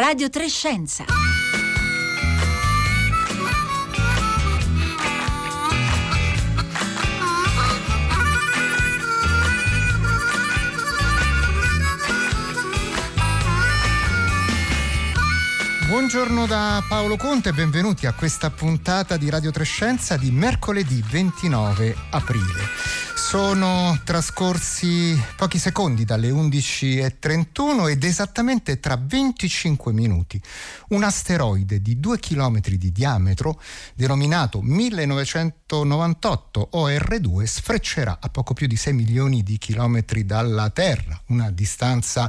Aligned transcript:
Radio 0.00 0.30
Trescenza. 0.30 1.04
Buongiorno 15.86 16.46
da 16.46 16.82
Paolo 16.88 17.18
Conte 17.18 17.50
e 17.50 17.52
benvenuti 17.52 18.06
a 18.06 18.14
questa 18.14 18.48
puntata 18.48 19.18
di 19.18 19.28
Radio 19.28 19.50
Trescenza 19.50 20.16
di 20.16 20.30
mercoledì 20.30 21.04
29 21.10 21.94
aprile. 22.12 22.99
Sono 23.30 23.96
trascorsi 24.02 25.16
pochi 25.36 25.58
secondi 25.58 26.04
dalle 26.04 26.30
11.31 26.30 27.88
ed 27.88 28.02
esattamente 28.02 28.80
tra 28.80 28.98
25 29.00 29.92
minuti. 29.92 30.42
Un 30.88 31.04
asteroide 31.04 31.80
di 31.80 32.00
2 32.00 32.18
km 32.18 32.58
di 32.58 32.90
diametro, 32.90 33.62
denominato 33.94 34.60
1998 34.60 36.70
OR2, 36.72 37.44
sfreccerà 37.44 38.18
a 38.20 38.28
poco 38.30 38.52
più 38.52 38.66
di 38.66 38.74
6 38.74 38.94
milioni 38.94 39.44
di 39.44 39.58
chilometri 39.58 40.26
dalla 40.26 40.70
Terra, 40.70 41.22
una 41.26 41.52
distanza 41.52 42.28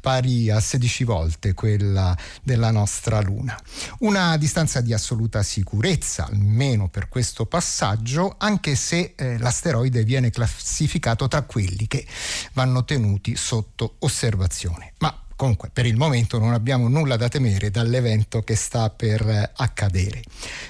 pari 0.00 0.50
a 0.50 0.58
16 0.58 1.04
volte 1.04 1.54
quella 1.54 2.16
della 2.42 2.70
nostra 2.70 3.20
Luna. 3.20 3.58
Una 4.00 4.36
distanza 4.36 4.80
di 4.80 4.92
assoluta 4.92 5.42
sicurezza, 5.42 6.26
almeno 6.26 6.88
per 6.88 7.08
questo 7.08 7.46
passaggio, 7.46 8.34
anche 8.38 8.74
se 8.74 9.14
eh, 9.16 9.38
l'asteroide 9.38 10.04
viene 10.04 10.30
classificato 10.30 11.28
tra 11.28 11.42
quelli 11.42 11.86
che 11.86 12.06
vanno 12.52 12.84
tenuti 12.84 13.36
sotto 13.36 13.96
osservazione. 13.98 14.94
Ma 14.98 15.14
comunque 15.40 15.70
per 15.72 15.86
il 15.86 15.96
momento 15.96 16.38
non 16.38 16.52
abbiamo 16.52 16.86
nulla 16.88 17.16
da 17.16 17.28
temere 17.28 17.70
dall'evento 17.70 18.42
che 18.42 18.54
sta 18.54 18.90
per 18.90 19.26
eh, 19.26 19.50
accadere. 19.56 20.22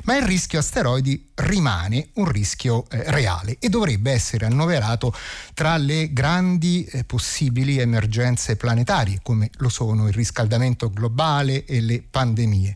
Ma 0.05 0.17
il 0.17 0.23
rischio 0.23 0.61
asteroidi 0.61 1.31
rimane 1.35 2.11
un 2.15 2.27
rischio 2.27 2.89
eh, 2.89 3.03
reale 3.11 3.57
e 3.59 3.69
dovrebbe 3.69 4.12
essere 4.12 4.47
annoverato 4.47 5.12
tra 5.55 5.77
le 5.77 6.12
grandi 6.12 6.85
eh, 6.85 7.03
possibili 7.03 7.79
emergenze 7.79 8.55
planetarie, 8.55 9.19
come 9.25 9.51
lo 9.55 9.69
sono 9.69 10.07
il 10.07 10.15
riscaldamento 10.15 10.89
globale 10.89 11.65
e 11.65 11.81
le 11.81 12.05
pandemie. 12.09 12.73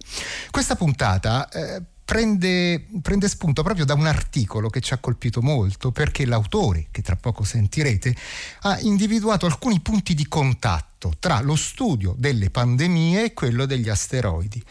Questa 0.50 0.74
puntata 0.74 1.48
eh, 1.48 1.80
prende, 2.04 2.88
prende, 3.02 3.28
spunto 3.28 3.62
proprio 3.62 3.84
da 3.84 3.94
un 3.94 4.06
articolo 4.06 4.68
che 4.68 4.80
ci 4.80 4.94
ha 4.94 4.98
colpito 4.98 5.40
molto 5.42 5.92
perché 5.92 6.26
l'autore, 6.26 6.88
che 6.90 7.02
tra 7.02 7.14
poco 7.14 7.44
sentirete, 7.44 8.16
ha 8.62 8.80
individuato 8.80 9.46
alcuni 9.46 9.78
punti 9.78 10.14
di 10.14 10.26
contatto 10.26 10.93
tra 11.18 11.40
lo 11.40 11.56
studio 11.56 12.14
delle 12.16 12.50
pandemie 12.50 13.24
e 13.24 13.32
quello 13.34 13.66
degli 13.66 13.88
asteroidi. 13.88 14.62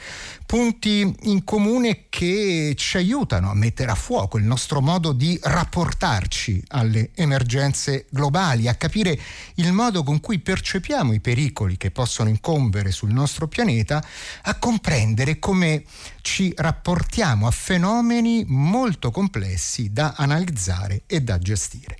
Punti 0.45 1.15
in 1.23 1.43
comune 1.43 2.05
che 2.09 2.73
ci 2.75 2.97
aiutano 2.97 3.49
a 3.49 3.55
mettere 3.55 3.91
a 3.91 3.95
fuoco 3.95 4.37
il 4.37 4.43
nostro 4.43 4.81
modo 4.81 5.11
di 5.11 5.39
rapportarci 5.41 6.63
alle 6.69 7.11
emergenze 7.15 8.05
globali, 8.09 8.67
a 8.67 8.75
capire 8.75 9.19
il 9.55 9.71
modo 9.71 10.03
con 10.03 10.19
cui 10.19 10.39
percepiamo 10.39 11.13
i 11.13 11.19
pericoli 11.19 11.77
che 11.77 11.91
possono 11.91 12.29
incombere 12.29 12.91
sul 12.91 13.11
nostro 13.11 13.47
pianeta, 13.47 14.03
a 14.43 14.55
comprendere 14.57 15.39
come 15.39 15.83
ci 16.21 16.53
rapportiamo 16.55 17.47
a 17.47 17.51
fenomeni 17.51 18.43
molto 18.47 19.11
complessi 19.11 19.91
da 19.91 20.13
analizzare 20.15 21.03
e 21.07 21.21
da 21.21 21.37
gestire. 21.37 21.97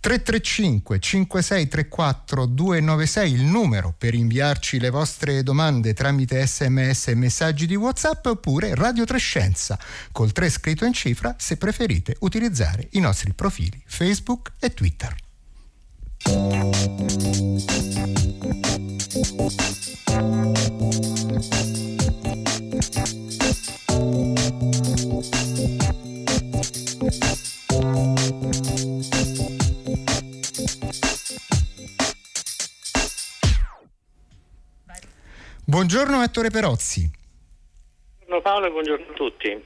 335 0.00 0.98
5634 0.98 2.46
296 2.46 3.32
il 3.32 3.42
numero 3.42 3.69
per 3.96 4.14
inviarci 4.14 4.80
le 4.80 4.90
vostre 4.90 5.44
domande 5.44 5.94
tramite 5.94 6.44
sms 6.44 7.08
e 7.08 7.14
messaggi 7.14 7.66
di 7.66 7.76
whatsapp 7.76 8.26
oppure 8.26 8.74
Radio 8.74 9.04
Trescenza 9.04 9.78
col 10.10 10.32
3 10.32 10.50
scritto 10.50 10.84
in 10.84 10.92
cifra 10.92 11.36
se 11.38 11.56
preferite 11.56 12.16
utilizzare 12.20 12.88
i 12.92 13.00
nostri 13.00 13.32
profili 13.32 13.80
Facebook 13.86 14.52
e 14.58 14.74
Twitter. 14.74 15.14
Buongiorno 35.70 36.20
Ettore 36.20 36.50
Perozzi. 36.50 37.08
Buongiorno 38.16 38.42
Paolo 38.42 38.66
e 38.66 38.70
buongiorno 38.72 39.06
a 39.08 39.14
tutti. 39.14 39.64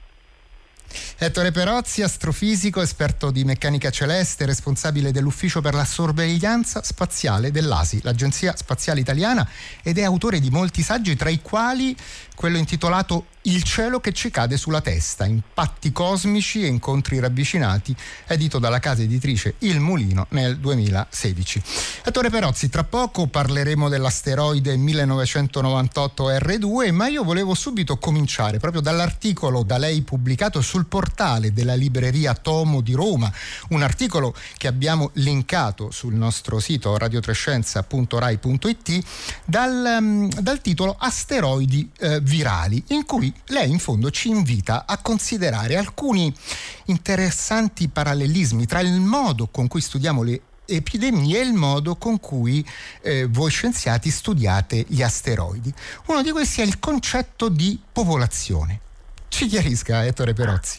Ettore 1.16 1.50
Perozzi, 1.50 2.03
astrofisico, 2.03 2.82
esperto 2.82 3.31
di 3.31 3.42
meccanica 3.42 3.88
celeste, 3.88 4.44
responsabile 4.44 5.12
dell'ufficio 5.12 5.62
per 5.62 5.72
la 5.72 5.87
sorveglianza 5.87 6.82
spaziale 6.82 7.50
dell'ASI, 7.50 8.00
l'Agenzia 8.03 8.54
Spaziale 8.54 9.00
Italiana, 9.00 9.48
ed 9.82 9.97
è 9.97 10.03
autore 10.03 10.41
di 10.41 10.50
molti 10.50 10.82
saggi, 10.82 11.16
tra 11.16 11.31
i 11.31 11.41
quali 11.41 11.97
quello 12.36 12.59
intitolato 12.59 13.28
il 13.47 13.62
cielo 13.62 14.00
che 14.00 14.12
ci 14.12 14.31
cade 14.31 14.56
sulla 14.56 14.81
testa, 14.81 15.27
impatti 15.27 15.93
cosmici 15.93 16.62
e 16.62 16.66
incontri 16.66 17.19
ravvicinati, 17.19 17.94
edito 18.27 18.59
dalla 18.59 18.78
casa 18.78 19.03
editrice 19.03 19.56
Il 19.59 19.81
Mulino 19.81 20.27
nel 20.31 20.56
2016. 20.59 21.62
Ettore 22.04 22.31
Perozzi, 22.31 22.71
tra 22.71 22.84
poco 22.84 23.27
parleremo 23.27 23.91
dell'asteroide 23.91 24.75
1998 24.77 26.31
R2, 26.31 26.93
ma 26.93 27.09
io 27.09 27.22
volevo 27.22 27.53
subito 27.54 27.99
cominciare 27.99 28.59
proprio 28.59 28.81
dall'articolo 28.81 29.62
da 29.62 29.77
lei 29.77 30.00
pubblicato 30.03 30.62
sul 30.62 30.87
portale 30.87 31.53
della 31.53 31.75
libreria 31.75 32.33
Tomo 32.34 32.81
di 32.81 32.94
Roma, 32.94 33.31
un 33.71 33.83
articolo 33.83 34.33
che 34.56 34.69
abbiamo 34.69 35.10
linkato 35.15 35.91
sul 35.91 36.15
nostro 36.15 36.60
sito 36.60 36.97
radiotrescenza.rai.it 36.97 39.04
dal, 39.44 39.99
mm, 40.00 40.28
dal 40.41 40.62
titolo 40.62 40.97
Asteroidi 40.99 41.91
eh, 41.99 42.21
virali, 42.21 42.83
in 42.88 43.04
cui 43.04 43.33
lei 43.47 43.71
in 43.71 43.78
fondo 43.78 44.11
ci 44.11 44.28
invita 44.28 44.84
a 44.87 44.99
considerare 44.99 45.77
alcuni 45.77 46.34
interessanti 46.87 47.89
parallelismi 47.89 48.67
tra 48.67 48.81
il 48.81 49.00
modo 49.00 49.49
con 49.49 49.69
cui 49.69 49.81
studiamo 49.81 50.22
le 50.22 50.41
epidemie 50.67 51.39
e 51.39 51.43
il 51.43 51.53
modo 51.53 51.97
con 51.97 52.19
cui 52.21 52.67
eh, 53.03 53.27
voi 53.27 53.50
scienziati 53.50 54.11
studiate 54.11 54.84
gli 54.89 55.03
asteroidi. 55.03 55.72
Uno 56.06 56.22
di 56.22 56.31
questi 56.31 56.61
è 56.62 56.65
il 56.65 56.78
concetto 56.78 57.49
di 57.49 57.78
popolazione. 57.93 58.81
Ci 59.28 59.47
chiarisca 59.47 60.05
Ettore 60.05 60.33
Perozzi. 60.33 60.78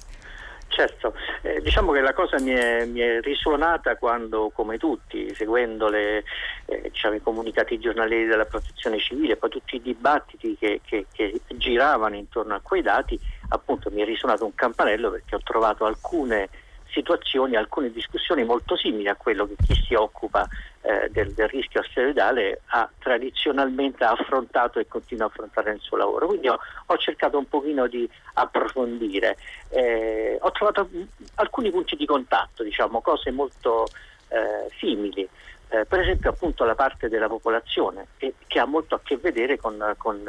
Certo, 0.76 1.14
eh, 1.42 1.62
diciamo 1.62 1.94
che 1.94 2.02
la 2.02 2.12
cosa 2.12 2.38
mi 2.42 2.52
è, 2.52 2.84
mi 2.86 3.00
è, 3.00 3.22
risuonata 3.22 3.96
quando, 3.96 4.52
come 4.54 4.78
tutti, 4.78 5.34
seguendo 5.34 5.88
le, 5.88 6.26
eh, 6.66 6.90
diciamo, 6.92 7.16
i 7.16 7.22
comunicati 7.22 7.80
giornalieri 7.80 8.26
della 8.26 8.44
protezione 8.44 9.00
civile, 9.00 9.38
poi 9.38 9.52
tutti 9.52 9.78
i 9.78 9.82
dibattiti 9.82 10.58
che, 10.60 10.82
che, 10.84 11.06
che, 11.14 11.40
giravano 11.56 12.16
intorno 12.16 12.56
a 12.56 12.60
quei 12.62 12.82
dati, 12.82 13.18
appunto 13.48 13.90
mi 13.90 14.02
è 14.02 14.06
risuonato 14.06 14.44
un 14.44 14.54
campanello 14.54 15.12
perché 15.12 15.36
ho 15.36 15.42
trovato 15.42 15.86
alcune 15.86 16.50
situazioni, 16.90 17.56
alcune 17.56 17.90
discussioni 17.90 18.44
molto 18.44 18.76
simili 18.76 19.08
a 19.08 19.16
quello 19.16 19.48
che 19.48 19.56
chi 19.66 19.76
si 19.76 19.94
occupa 19.94 20.46
eh, 20.86 21.10
del, 21.10 21.34
del, 21.34 21.48
rischio 21.48 21.82
asteroidale 21.82 22.62
ha 22.68 22.88
tradizionalmente 23.00 24.04
affrontato 24.04 24.80
e 24.80 24.88
continua 24.88 25.26
a 25.26 25.28
affrontare 25.28 25.72
nel 25.72 25.80
suo 25.80 25.98
lavoro. 25.98 26.28
Quindi 26.28 26.48
ho, 26.48 26.60
ho 26.86 26.98
cercato 26.98 27.38
un 27.40 27.48
pochino 27.48 27.88
di 27.88 28.08
approfondire. 28.36 29.38
Eh, 29.70 30.38
ho 30.40 30.52
trovato 30.52 30.88
alcuni 31.36 31.72
punti 31.72 31.96
di 31.96 32.06
contatto, 32.06 32.62
diciamo, 32.62 33.02
cose 33.02 33.32
molto 33.32 33.88
eh, 34.28 34.70
simili. 34.78 35.28
Eh, 35.70 35.86
per 35.86 36.02
esempio 36.02 36.30
appunto 36.30 36.64
la 36.64 36.76
parte 36.76 37.10
della 37.10 37.28
popolazione 37.28 38.08
che, 38.18 38.36
che 38.46 38.60
ha 38.60 38.66
molto 38.66 38.94
a 38.94 39.00
che 39.04 39.18
vedere 39.18 39.58
con, 39.58 39.96
con 39.98 40.22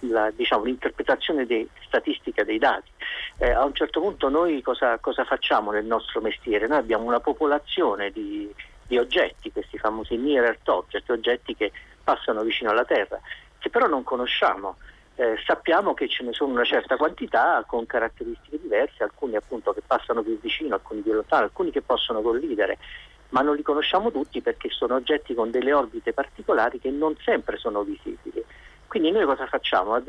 la, 0.00 0.30
diciamo, 0.30 0.62
l'interpretazione 0.62 1.44
dei, 1.44 1.68
statistica 1.84 2.44
dei 2.44 2.58
dati. 2.58 2.90
Eh, 3.38 3.50
a 3.50 3.64
un 3.64 3.74
certo 3.74 4.00
punto 4.00 4.28
noi 4.28 4.62
cosa, 4.62 4.98
cosa, 4.98 5.24
facciamo 5.24 5.72
nel 5.72 5.84
nostro 5.84 6.20
mestiere? 6.20 6.68
Noi 6.68 6.78
abbiamo 6.78 7.04
una 7.04 7.20
popolazione 7.20 8.10
di, 8.10 8.48
di 8.86 8.98
oggetti, 8.98 9.52
questi 9.52 9.78
famosi 9.78 10.16
near 10.16 10.44
earth 10.44 10.68
object, 10.68 11.10
oggetti 11.10 11.54
che 11.54 11.72
passano 12.02 12.42
vicino 12.42 12.70
alla 12.70 12.84
Terra, 12.84 13.20
che 13.58 13.70
però 13.70 13.86
non 13.86 14.02
conosciamo. 14.02 14.76
Eh, 15.18 15.36
sappiamo 15.46 15.94
che 15.94 16.08
ce 16.08 16.22
ne 16.24 16.32
sono 16.34 16.52
una 16.52 16.64
certa 16.64 16.96
quantità 16.96 17.64
con 17.66 17.86
caratteristiche 17.86 18.60
diverse, 18.60 19.02
alcuni 19.02 19.34
appunto 19.34 19.72
che 19.72 19.82
passano 19.84 20.22
più 20.22 20.38
vicino, 20.38 20.74
alcuni 20.74 21.00
più 21.00 21.12
lontano, 21.12 21.44
alcuni 21.44 21.70
che 21.70 21.80
possono 21.80 22.20
collidere, 22.20 22.76
ma 23.30 23.40
non 23.40 23.56
li 23.56 23.62
conosciamo 23.62 24.10
tutti 24.10 24.42
perché 24.42 24.68
sono 24.70 24.94
oggetti 24.94 25.34
con 25.34 25.50
delle 25.50 25.72
orbite 25.72 26.12
particolari 26.12 26.78
che 26.78 26.90
non 26.90 27.16
sempre 27.24 27.56
sono 27.56 27.82
visibili. 27.82 28.44
Quindi 28.86 29.10
noi 29.10 29.24
cosa 29.24 29.46
facciamo? 29.46 30.00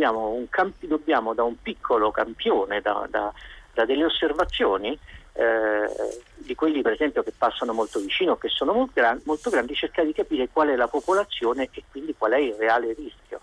Campi- 0.49 0.87
dobbiamo 0.87 1.33
da 1.33 1.43
un 1.43 1.59
piccolo 1.61 2.11
campione, 2.11 2.81
da, 2.81 3.07
da, 3.09 3.33
da 3.73 3.85
delle 3.85 4.05
osservazioni, 4.05 4.97
eh, 5.37 6.19
di 6.35 6.55
quelli 6.55 6.81
per 6.81 6.93
esempio 6.93 7.21
che 7.21 7.33
passano 7.37 7.71
molto 7.73 7.99
vicino, 7.99 8.37
che 8.37 8.49
sono 8.49 8.73
molto, 8.73 8.93
gran- 8.95 9.21
molto 9.25 9.49
grandi, 9.49 9.75
cercare 9.75 10.07
di 10.07 10.13
capire 10.13 10.49
qual 10.51 10.69
è 10.69 10.75
la 10.75 10.87
popolazione 10.87 11.69
e 11.71 11.83
quindi 11.91 12.15
qual 12.17 12.31
è 12.31 12.37
il 12.37 12.55
reale 12.55 12.93
rischio. 12.93 13.41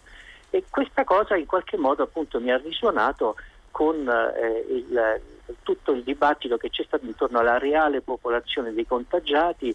E 0.51 0.65
questa 0.69 1.05
cosa 1.05 1.37
in 1.37 1.47
qualche 1.47 1.77
modo 1.77 2.03
appunto 2.03 2.41
mi 2.41 2.51
ha 2.51 2.57
risuonato 2.57 3.37
con 3.71 4.09
eh, 4.09 4.65
il, 4.69 5.21
tutto 5.63 5.93
il 5.93 6.03
dibattito 6.03 6.57
che 6.57 6.71
c'è 6.71 6.85
stato 6.85 7.05
intorno 7.05 7.39
alla 7.39 7.59
reale 7.59 8.01
popolazione 8.01 8.73
dei 8.73 8.87
contagiati 8.87 9.75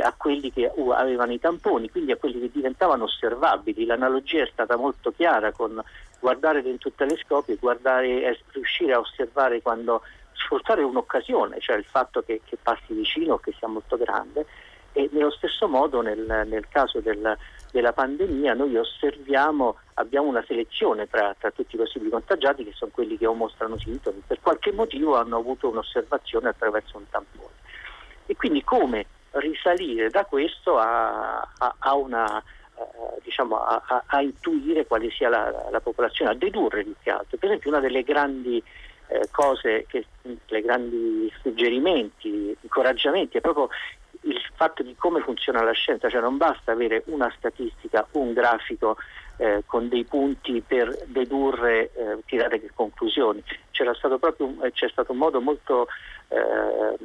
a 0.00 0.14
quelli 0.16 0.50
che 0.50 0.72
avevano 0.94 1.32
i 1.32 1.38
tamponi, 1.38 1.90
quindi 1.90 2.12
a 2.12 2.16
quelli 2.16 2.40
che 2.40 2.50
diventavano 2.50 3.04
osservabili. 3.04 3.84
L'analogia 3.84 4.42
è 4.42 4.48
stata 4.50 4.76
molto 4.76 5.12
chiara 5.12 5.52
con 5.52 5.78
guardare 6.18 6.62
dentro 6.62 6.88
il 6.88 6.94
telescopio 6.96 7.54
e 7.54 8.22
eh, 8.22 8.38
riuscire 8.52 8.94
a 8.94 8.98
osservare 8.98 9.60
quando 9.60 10.00
sfruttare 10.34 10.82
un'occasione, 10.82 11.60
cioè 11.60 11.76
il 11.76 11.84
fatto 11.84 12.22
che, 12.22 12.40
che 12.44 12.58
passi 12.62 12.92
vicino, 12.92 13.38
che 13.38 13.54
sia 13.58 13.68
molto 13.68 13.96
grande 13.96 14.46
e 14.96 15.08
nello 15.12 15.32
stesso 15.32 15.66
modo 15.66 16.00
nel, 16.02 16.44
nel 16.46 16.68
caso 16.68 17.00
del, 17.00 17.36
della 17.72 17.92
pandemia 17.92 18.54
noi 18.54 18.76
osserviamo, 18.76 19.76
abbiamo 19.94 20.28
una 20.28 20.44
selezione 20.46 21.08
tra, 21.08 21.34
tra, 21.36 21.50
tutti 21.50 21.74
i 21.74 21.78
possibili 21.78 22.10
contagiati 22.10 22.62
che 22.62 22.72
sono 22.72 22.92
quelli 22.94 23.18
che 23.18 23.26
o 23.26 23.34
mostrano 23.34 23.76
sintomi, 23.76 24.22
per 24.24 24.38
qualche 24.40 24.70
motivo 24.70 25.16
hanno 25.16 25.38
avuto 25.38 25.68
un'osservazione 25.68 26.50
attraverso 26.50 26.96
un 26.96 27.08
tampone. 27.10 27.54
E 28.26 28.36
quindi 28.36 28.62
come 28.62 29.06
risalire 29.32 30.10
da 30.10 30.24
questo 30.24 30.78
a, 30.78 31.40
a, 31.40 31.74
a 31.76 31.94
una, 31.94 32.40
uh, 32.76 33.20
diciamo, 33.24 33.56
a, 33.56 34.04
a, 34.06 34.20
intuire 34.20 34.86
quale 34.86 35.10
sia 35.10 35.28
la, 35.28 35.68
la, 35.70 35.80
popolazione, 35.80 36.30
a 36.30 36.34
dedurre 36.34 36.84
più 36.84 36.94
che 37.02 37.10
altro. 37.10 37.36
Per 37.36 37.48
esempio 37.48 37.70
una 37.70 37.80
delle 37.80 38.04
grandi 38.04 38.62
eh, 39.14 39.28
cose, 39.30 39.84
che, 39.88 40.06
le 40.46 40.60
grandi 40.60 41.32
suggerimenti, 41.40 42.56
incoraggiamenti 42.60 43.38
è 43.38 43.40
proprio 43.40 43.68
il 44.22 44.40
fatto 44.54 44.82
di 44.82 44.94
come 44.96 45.20
funziona 45.20 45.62
la 45.62 45.72
scienza, 45.72 46.08
cioè 46.08 46.20
non 46.20 46.36
basta 46.36 46.72
avere 46.72 47.02
una 47.06 47.32
statistica, 47.36 48.06
un 48.12 48.32
grafico 48.32 48.96
eh, 49.36 49.62
con 49.66 49.88
dei 49.88 50.04
punti 50.04 50.62
per 50.66 50.96
dedurre, 51.06 51.90
eh, 51.92 52.18
tirare 52.26 52.58
le 52.58 52.70
conclusioni. 52.74 53.42
Stato 53.70 54.44
un, 54.44 54.60
eh, 54.62 54.72
c'è 54.72 54.88
stato 54.88 55.12
un 55.12 55.18
modo 55.18 55.40
molto 55.40 55.88
eh, 56.28 56.96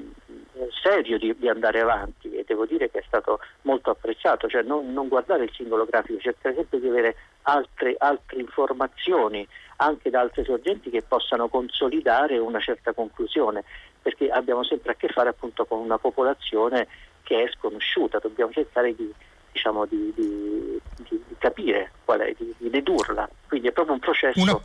serio 0.82 1.18
di, 1.18 1.36
di, 1.38 1.48
andare 1.48 1.80
avanti 1.82 2.32
e 2.32 2.44
devo 2.46 2.66
dire 2.66 2.90
che 2.90 3.00
è 3.00 3.04
stato 3.06 3.40
molto 3.64 3.90
apprezzato, 3.90 4.48
cioè 4.48 4.64
non, 4.64 4.92
non 4.94 5.08
guardare 5.08 5.46
il 5.46 5.52
singolo 5.54 5.86
grafico, 5.86 6.20
cercare 6.20 6.56
sempre 6.56 6.80
di 6.80 6.88
avere 6.88 7.16
altre, 7.44 7.96
altre 7.98 8.40
informazioni 8.40 9.48
anche 9.82 10.10
da 10.10 10.20
altre 10.20 10.44
sorgenti 10.44 10.90
che 10.90 11.02
possano 11.02 11.48
consolidare 11.48 12.38
una 12.38 12.60
certa 12.60 12.94
conclusione, 12.94 13.64
perché 14.02 14.30
abbiamo 14.30 14.64
sempre 14.64 14.92
a 14.92 14.96
che 14.96 15.08
fare 15.08 15.30
appunto 15.30 15.66
con 15.66 15.80
una 15.80 15.98
popolazione 15.98 16.88
che 17.24 17.44
è 17.44 17.52
sconosciuta, 17.52 18.20
dobbiamo 18.20 18.52
cercare 18.52 18.94
di, 18.96 19.12
diciamo, 19.52 19.86
di, 19.86 20.12
di, 20.16 20.80
di 21.08 21.24
capire 21.38 21.92
qual 22.04 22.20
è, 22.20 22.36
di, 22.38 22.70
dedurla. 22.70 23.30
Quindi 23.48 23.68
è 23.68 23.72
proprio 23.72 23.94
un 23.94 24.00
processo. 24.00 24.42
Una... 24.42 24.60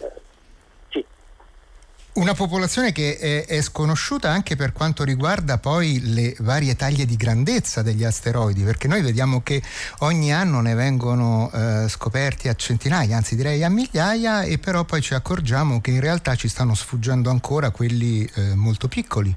Eh, 0.00 0.12
una 2.18 2.34
popolazione 2.34 2.90
che 2.90 3.16
è, 3.16 3.46
è, 3.46 3.60
sconosciuta 3.62 4.28
anche 4.28 4.56
per 4.56 4.72
quanto 4.72 5.04
riguarda 5.04 5.58
poi 5.58 6.00
le 6.12 6.34
varie 6.40 6.74
taglie 6.74 7.06
di 7.06 7.16
grandezza 7.16 7.80
degli 7.80 8.04
asteroidi, 8.04 8.64
perché 8.64 8.88
noi 8.88 9.02
vediamo 9.02 9.40
che 9.42 9.62
ogni 10.00 10.32
anno 10.32 10.60
ne 10.60 10.74
vengono 10.74 11.48
eh, 11.52 11.88
scoperti 11.88 12.48
a 12.48 12.54
centinaia, 12.54 13.16
anzi 13.16 13.36
direi 13.36 13.62
a 13.62 13.68
migliaia, 13.68 14.42
e 14.42 14.58
però 14.58 14.84
poi 14.84 15.00
ci 15.00 15.14
accorgiamo 15.14 15.80
che 15.80 15.92
in 15.92 16.00
realtà 16.00 16.34
ci 16.34 16.48
stanno 16.48 16.74
sfuggendo 16.74 17.30
ancora 17.30 17.70
quelli 17.70 18.28
eh, 18.34 18.54
molto 18.54 18.88
piccoli. 18.88 19.32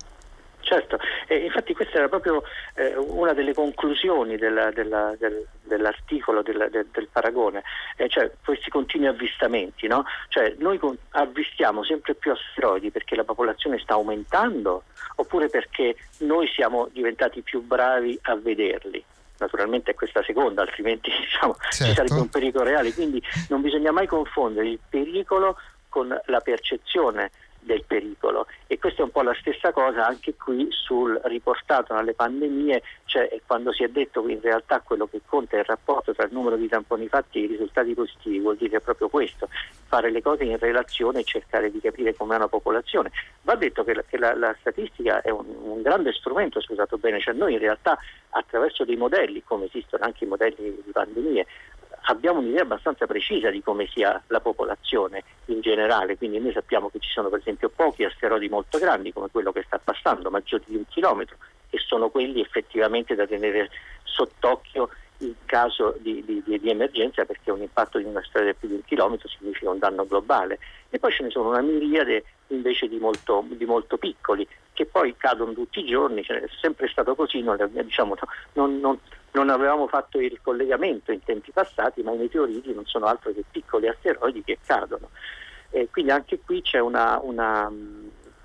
Certo, 0.62 0.98
e 1.32 1.46
infatti 1.46 1.74
questa 1.74 1.98
era 1.98 2.10
proprio 2.10 2.44
eh, 2.76 2.94
una 2.98 3.32
delle 3.32 3.54
conclusioni 3.54 4.36
della, 4.36 4.70
della, 4.72 5.16
del, 5.18 5.48
dell'articolo 5.64 6.42
del, 6.42 6.68
del, 6.70 6.88
del 6.92 7.08
paragone, 7.10 7.64
eh, 7.96 8.10
cioè 8.10 8.30
questi 8.44 8.70
continui 8.70 9.08
avvistamenti. 9.08 9.88
No? 9.88 10.04
Cioè, 10.28 10.56
noi 10.58 10.78
con, 10.78 10.98
avvistiamo 11.12 11.86
sempre 11.86 12.16
più 12.16 12.34
asteroidi 12.34 12.92
perché 12.92 13.16
la 13.16 13.24
popolazione 13.24 13.80
sta 13.80 13.94
aumentando 13.94 14.84
oppure 15.16 15.48
perché 15.48 15.96
noi 16.20 16.48
siamo 16.48 16.90
diventati 16.92 17.42
più 17.42 17.62
bravi 17.62 18.20
a 18.24 18.36
vederli 18.36 19.02
naturalmente 19.38 19.90
è 19.90 19.96
questa 19.96 20.22
seconda, 20.22 20.62
altrimenti 20.62 21.10
diciamo, 21.18 21.56
certo. 21.72 21.86
ci 21.86 21.94
sarebbe 21.96 22.22
un 22.22 22.30
pericolo 22.30 22.66
reale, 22.66 22.94
quindi 22.94 23.24
non 23.48 23.62
bisogna 23.62 23.92
mai 23.92 24.06
confondere 24.06 24.68
il 24.68 24.80
pericolo 24.88 25.58
con 25.90 26.08
la 26.26 26.40
percezione 26.42 27.32
del 27.62 27.84
pericolo 27.86 28.48
e 28.68 28.80
questa 28.80 29.02
è 29.02 29.06
un 29.06 29.12
po' 29.12 29.22
la 29.22 29.36
stessa 29.40 29.72
cosa 29.72 30.06
anche 30.06 30.36
qui 30.36 30.68
sul 30.70 31.20
riportato 31.26 31.94
alle 31.94 32.14
pandemie, 32.14 32.82
cioè 33.06 33.40
quando 33.46 33.72
si 33.72 33.84
è 33.84 33.88
detto 33.90 34.24
che 34.24 34.32
in 34.34 34.42
realtà 34.42 34.82
quello 34.82 35.08
che 35.08 35.22
conta 35.26 35.56
è 35.56 35.60
il 35.60 35.66
rapporto 35.66 36.14
tra 36.14 36.26
il 36.26 36.34
numero 36.34 36.56
di 36.56 36.68
tamponi 36.68 37.08
fatti 37.08 37.40
e 37.40 37.44
i 37.44 37.48
risultati 37.48 37.94
positivi, 37.94 38.40
vuol 38.40 38.58
dire 38.58 38.80
proprio 38.80 39.10
questo, 39.10 39.50
fare 39.86 40.10
le 40.10 40.22
cose 40.22 40.44
in 40.44 40.58
relazione 40.58 41.20
e 41.20 41.24
cercare 41.24 41.70
di 41.70 41.80
capire 41.80 42.16
com'è 42.16 42.36
una 42.36 42.48
popolazione. 42.48 43.12
Va 43.44 43.56
detto 43.56 43.84
che 43.84 43.94
la, 43.94 44.04
che 44.04 44.18
la, 44.18 44.36
la 44.36 44.56
statistica 44.60 45.22
è 45.22 45.30
un, 45.30 45.46
un, 45.64 45.82
grande 45.82 46.14
strumento, 46.14 46.62
se 46.62 46.74
bene, 46.98 47.20
cioè 47.20 47.34
noi 47.34 47.54
in 47.54 47.60
realtà 47.60 47.98
attraverso 48.30 48.86
dei 48.86 48.96
modelli, 48.96 49.44
come 49.44 49.66
esistono 49.66 50.06
anche 50.06 50.24
i 50.24 50.28
modelli 50.28 50.82
di 50.84 50.92
pandemie, 50.92 51.46
abbiamo 52.04 52.40
un'idea 52.40 52.64
abbastanza 52.64 53.06
precisa 53.06 53.50
di 53.50 53.62
come 53.62 53.88
sia 53.88 54.22
la 54.28 54.40
popolazione 54.40 55.24
in 55.46 55.62
generale, 55.62 56.18
quindi 56.18 56.40
noi 56.40 56.54
sappiamo 56.54 56.90
che 56.90 57.00
ci 57.00 57.10
sono 57.10 57.30
per 57.30 57.40
esempio 57.40 57.70
pochi 57.70 58.04
asteroidi 58.04 58.50
molto 58.50 58.78
grandi 58.80 59.14
come 59.14 59.30
quello 59.32 59.52
che 59.52 59.64
sta 59.66 59.80
passando, 59.80 60.30
maggiori 60.30 60.64
di 60.66 60.76
un 60.76 60.88
chilometro, 60.88 61.38
e 61.70 61.78
sono 61.78 62.10
quelli 62.10 62.42
effettivamente 62.42 63.16
da 63.16 63.28
tenere 63.28 63.70
sott'occhio 64.04 64.90
in 65.20 65.34
caso 65.46 65.96
di, 66.00 66.24
di, 66.26 66.42
di, 66.44 66.70
emergenza 66.70 67.26
perché 67.26 67.52
un 67.52 67.62
impatto 67.62 68.00
di 68.00 68.06
una 68.06 68.24
strada 68.24 68.48
di 68.48 68.56
più 68.58 68.68
di 68.68 68.74
un 68.74 68.84
chilometro 68.84 69.28
significa 69.28 69.70
un 69.70 69.78
danno 69.78 70.06
globale. 70.06 70.58
E 70.90 70.98
poi 70.98 71.12
ce 71.12 71.24
ne 71.24 71.30
sono 71.30 71.50
una 71.50 71.62
miriade 71.62 72.24
invece 72.48 72.88
di 72.88 72.98
molto, 72.98 73.46
di 73.48 73.66
molto 73.66 73.98
piccoli 73.98 74.48
che 74.74 74.86
poi 74.86 75.16
cadono 75.18 75.54
tutti 75.54 75.80
i 75.80 75.86
giorni, 75.86 76.24
cioè, 76.24 76.42
è 76.42 76.48
sempre 76.60 76.88
stato 76.88 77.14
così, 77.14 77.42
non, 77.42 77.58
diciamo, 77.72 78.16
non, 78.54 78.80
non, 78.80 78.98
non, 79.32 79.50
avevamo 79.50 79.88
fatto 79.88 80.20
il 80.20 80.40
collegamento 80.42 81.12
in 81.12 81.24
tempi 81.24 81.52
passati, 81.52 82.02
ma 82.02 82.12
i 82.12 82.18
meteoriti 82.18 82.74
non 82.74 82.86
sono 82.86 83.06
altro 83.06 83.32
che 83.32 83.44
piccoli 83.50 83.88
asteroidi 83.88 84.44
che 84.44 84.58
cadono. 84.66 85.10
E 85.70 85.88
quindi 85.90 86.12
anche 86.12 86.40
qui 86.40 86.62
c'è 86.62 86.80
una, 86.80 87.20
una 87.22 87.72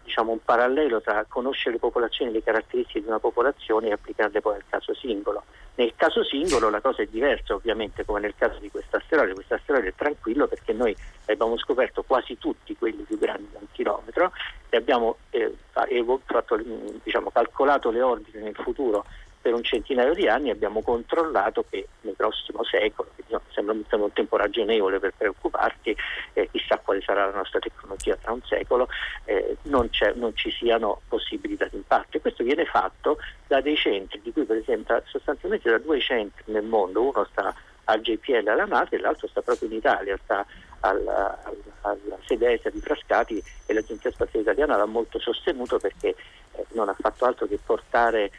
diciamo, 0.06 0.32
un 0.32 0.42
parallelo 0.42 1.00
tra 1.00 1.26
conoscere 1.28 1.72
le 1.72 1.80
popolazioni 1.80 2.30
e 2.30 2.34
le 2.34 2.42
caratteristiche 2.42 3.00
di 3.00 3.08
una 3.08 3.18
popolazione 3.18 3.88
e 3.88 3.92
applicarle 3.92 4.40
poi 4.40 4.54
al 4.54 4.64
caso 4.68 4.94
singolo. 4.94 5.44
Nel 5.74 5.92
caso 5.94 6.24
singolo 6.24 6.70
la 6.70 6.80
cosa 6.80 7.02
è 7.02 7.06
diversa 7.06 7.54
ovviamente 7.54 8.04
come 8.04 8.20
nel 8.20 8.34
caso 8.34 8.58
di 8.60 8.70
questo 8.70 8.96
asteroide, 8.96 9.34
questo 9.34 9.54
asteroide 9.54 9.88
è 9.88 9.94
tranquillo 9.94 10.46
perché 10.46 10.72
noi 10.72 10.96
abbiamo 11.26 11.58
scoperto 11.58 12.02
quasi 12.04 12.38
tutti 12.38 12.74
quelli 12.76 13.02
più 13.02 13.18
grandi 13.18 13.48
da 13.52 13.58
un 13.60 13.66
chilometro 13.72 14.32
e 14.70 14.76
abbiamo 14.76 15.16
eh, 15.30 15.52
fatto, 15.72 16.58
diciamo, 17.02 17.30
calcolato 17.30 17.90
le 17.90 18.00
ordini 18.00 18.44
nel 18.44 18.54
futuro 18.54 19.04
per 19.46 19.54
un 19.54 19.62
centinaio 19.62 20.12
di 20.12 20.26
anni 20.26 20.50
abbiamo 20.50 20.82
controllato 20.82 21.64
che 21.70 21.86
nel 22.00 22.14
prossimo 22.16 22.64
secolo, 22.64 23.10
che 23.14 23.22
sembra 23.50 23.74
un 23.74 24.12
tempo 24.12 24.36
ragionevole 24.36 24.98
per 24.98 25.14
preoccuparti, 25.16 25.96
eh, 26.32 26.48
chissà 26.50 26.78
quale 26.78 27.00
sarà 27.00 27.26
la 27.26 27.36
nostra 27.36 27.60
tecnologia 27.60 28.16
tra 28.16 28.32
un 28.32 28.42
secolo, 28.42 28.88
eh, 29.24 29.56
non, 29.62 29.88
non, 30.14 30.34
ci 30.34 30.50
siano 30.50 31.00
possibilità 31.06 31.66
di 31.66 31.76
impatto. 31.76 32.16
E 32.16 32.20
questo 32.20 32.42
viene 32.42 32.64
fatto 32.64 33.18
da 33.46 33.60
dei 33.60 33.76
centri, 33.76 34.20
di 34.20 34.32
cui 34.32 34.42
per 34.42 34.56
esempio 34.56 35.00
sostanzialmente 35.06 35.70
da 35.70 35.78
due 35.78 36.00
centri 36.00 36.42
nel 36.46 36.64
mondo, 36.64 37.02
uno 37.02 37.24
sta 37.30 37.54
al 37.84 38.00
JPL 38.00 38.48
alla 38.48 38.64
NATO 38.64 38.96
e 38.96 38.98
l'altro 38.98 39.28
sta 39.28 39.42
proprio 39.42 39.68
in 39.68 39.76
Italia, 39.76 40.18
sta 40.24 40.44
alla, 40.80 41.40
alla 41.82 42.18
Sedesa 42.24 42.68
di 42.68 42.80
Frascati 42.80 43.40
e 43.64 43.72
l'Agenzia 43.72 44.10
Spaziale 44.10 44.40
Italiana 44.40 44.76
l'ha 44.76 44.86
molto 44.86 45.20
sostenuto 45.20 45.78
perché 45.78 46.16
eh, 46.50 46.66
non 46.72 46.88
ha 46.88 46.96
fatto 46.98 47.24
altro 47.26 47.46
che 47.46 47.60
portare 47.64 48.32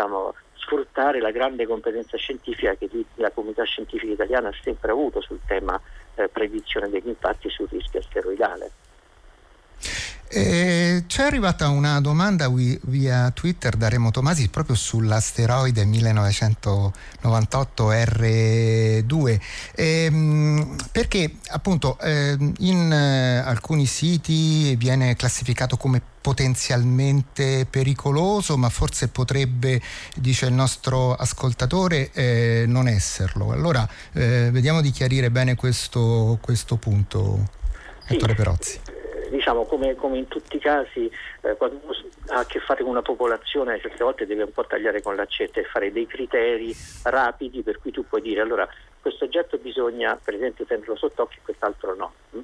diciamo, 0.00 0.34
sfruttare 0.54 1.20
la 1.20 1.30
grande 1.30 1.66
competenza 1.66 2.16
scientifica 2.16 2.74
che 2.74 2.88
la 3.16 3.30
comunità 3.30 3.64
scientifica 3.64 4.12
italiana 4.12 4.48
ha 4.48 4.54
sempre 4.62 4.92
avuto 4.92 5.20
sul 5.20 5.40
tema 5.46 5.78
eh, 6.14 6.28
predizione 6.28 6.88
degli 6.88 7.08
impatti 7.08 7.50
sul 7.50 7.68
rischio 7.70 8.00
asteroidale. 8.00 8.70
Eh, 10.32 11.02
c'è 11.08 11.24
arrivata 11.24 11.70
una 11.70 12.00
domanda 12.00 12.48
via 12.82 13.32
Twitter 13.32 13.74
da 13.74 13.88
Remo 13.88 14.12
Tomasi 14.12 14.48
proprio 14.48 14.76
sull'asteroide 14.76 15.84
1998 15.84 17.90
R2 17.90 19.40
eh, 19.74 20.66
perché 20.92 21.34
appunto 21.48 21.98
eh, 21.98 22.36
in 22.58 22.92
eh, 22.92 23.38
alcuni 23.38 23.86
siti 23.86 24.76
viene 24.76 25.16
classificato 25.16 25.76
come 25.76 26.00
potenzialmente 26.20 27.66
pericoloso 27.68 28.56
ma 28.56 28.68
forse 28.68 29.08
potrebbe 29.08 29.82
dice 30.14 30.46
il 30.46 30.52
nostro 30.52 31.12
ascoltatore 31.12 32.12
eh, 32.12 32.66
non 32.68 32.86
esserlo. 32.86 33.50
Allora 33.50 33.84
eh, 34.12 34.50
vediamo 34.52 34.80
di 34.80 34.92
chiarire 34.92 35.32
bene 35.32 35.56
questo, 35.56 36.38
questo 36.40 36.76
punto 36.76 37.48
sì. 38.06 38.14
Ettore 38.14 38.36
Perozzi 38.36 38.89
diciamo 39.30 39.64
come, 39.64 39.94
come, 39.94 40.18
in 40.18 40.28
tutti 40.28 40.56
i 40.56 40.60
casi 40.60 41.10
eh, 41.42 41.56
quando 41.56 41.80
ha 42.28 42.40
a 42.40 42.46
che 42.46 42.60
fare 42.60 42.82
con 42.82 42.90
una 42.90 43.02
popolazione 43.02 43.80
certe 43.80 44.04
volte 44.04 44.26
deve 44.26 44.42
un 44.42 44.52
po' 44.52 44.66
tagliare 44.66 45.00
con 45.00 45.16
l'accetta 45.16 45.60
e 45.60 45.64
fare 45.64 45.92
dei 45.92 46.06
criteri 46.06 46.74
rapidi 47.04 47.62
per 47.62 47.78
cui 47.78 47.90
tu 47.90 48.06
puoi 48.06 48.20
dire 48.20 48.40
allora 48.40 48.68
questo 49.00 49.24
oggetto 49.24 49.56
bisogna 49.58 50.18
per 50.22 50.34
esempio 50.34 50.64
tenerlo 50.66 50.96
sott'occhio 50.96 51.38
e 51.40 51.44
quest'altro 51.44 51.94
no. 51.94 52.12
Mm? 52.36 52.40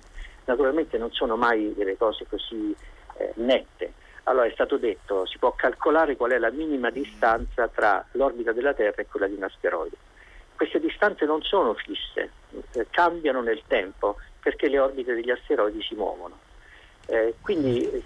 Naturalmente 0.47 0.97
non 0.97 1.13
sono 1.13 1.37
mai 1.37 1.75
delle 1.75 1.97
cose 1.97 2.25
così 2.29 2.75
eh, 3.19 3.33
nette. 3.37 3.93
Allora 4.25 4.47
è 4.47 4.53
stato 4.53 4.77
detto, 4.77 5.25
si 5.27 5.39
può 5.39 5.53
calcolare 5.53 6.17
qual 6.17 6.33
è 6.33 6.39
la 6.39 6.51
minima 6.51 6.91
distanza 6.91 7.69
tra 7.69 8.05
l'orbita 8.13 8.53
della 8.53 8.75
Terra 8.75 9.03
e 9.03 9.07
quella 9.07 9.29
di 9.29 9.35
un 9.35 9.45
asteroide. 9.45 9.97
Queste 10.57 10.81
distanze 10.81 11.27
non 11.27 11.43
sono 11.43 11.75
fisse, 11.75 12.31
eh, 12.73 12.87
cambiano 12.91 13.43
nel 13.43 13.63
tempo 13.67 14.17
perché 14.41 14.69
le 14.69 14.79
orbite 14.79 15.15
degli 15.15 15.31
asteroidi 15.31 15.83
si 15.83 15.95
muovono. 15.95 16.46
Eh, 17.07 17.35
quindi 17.41 18.03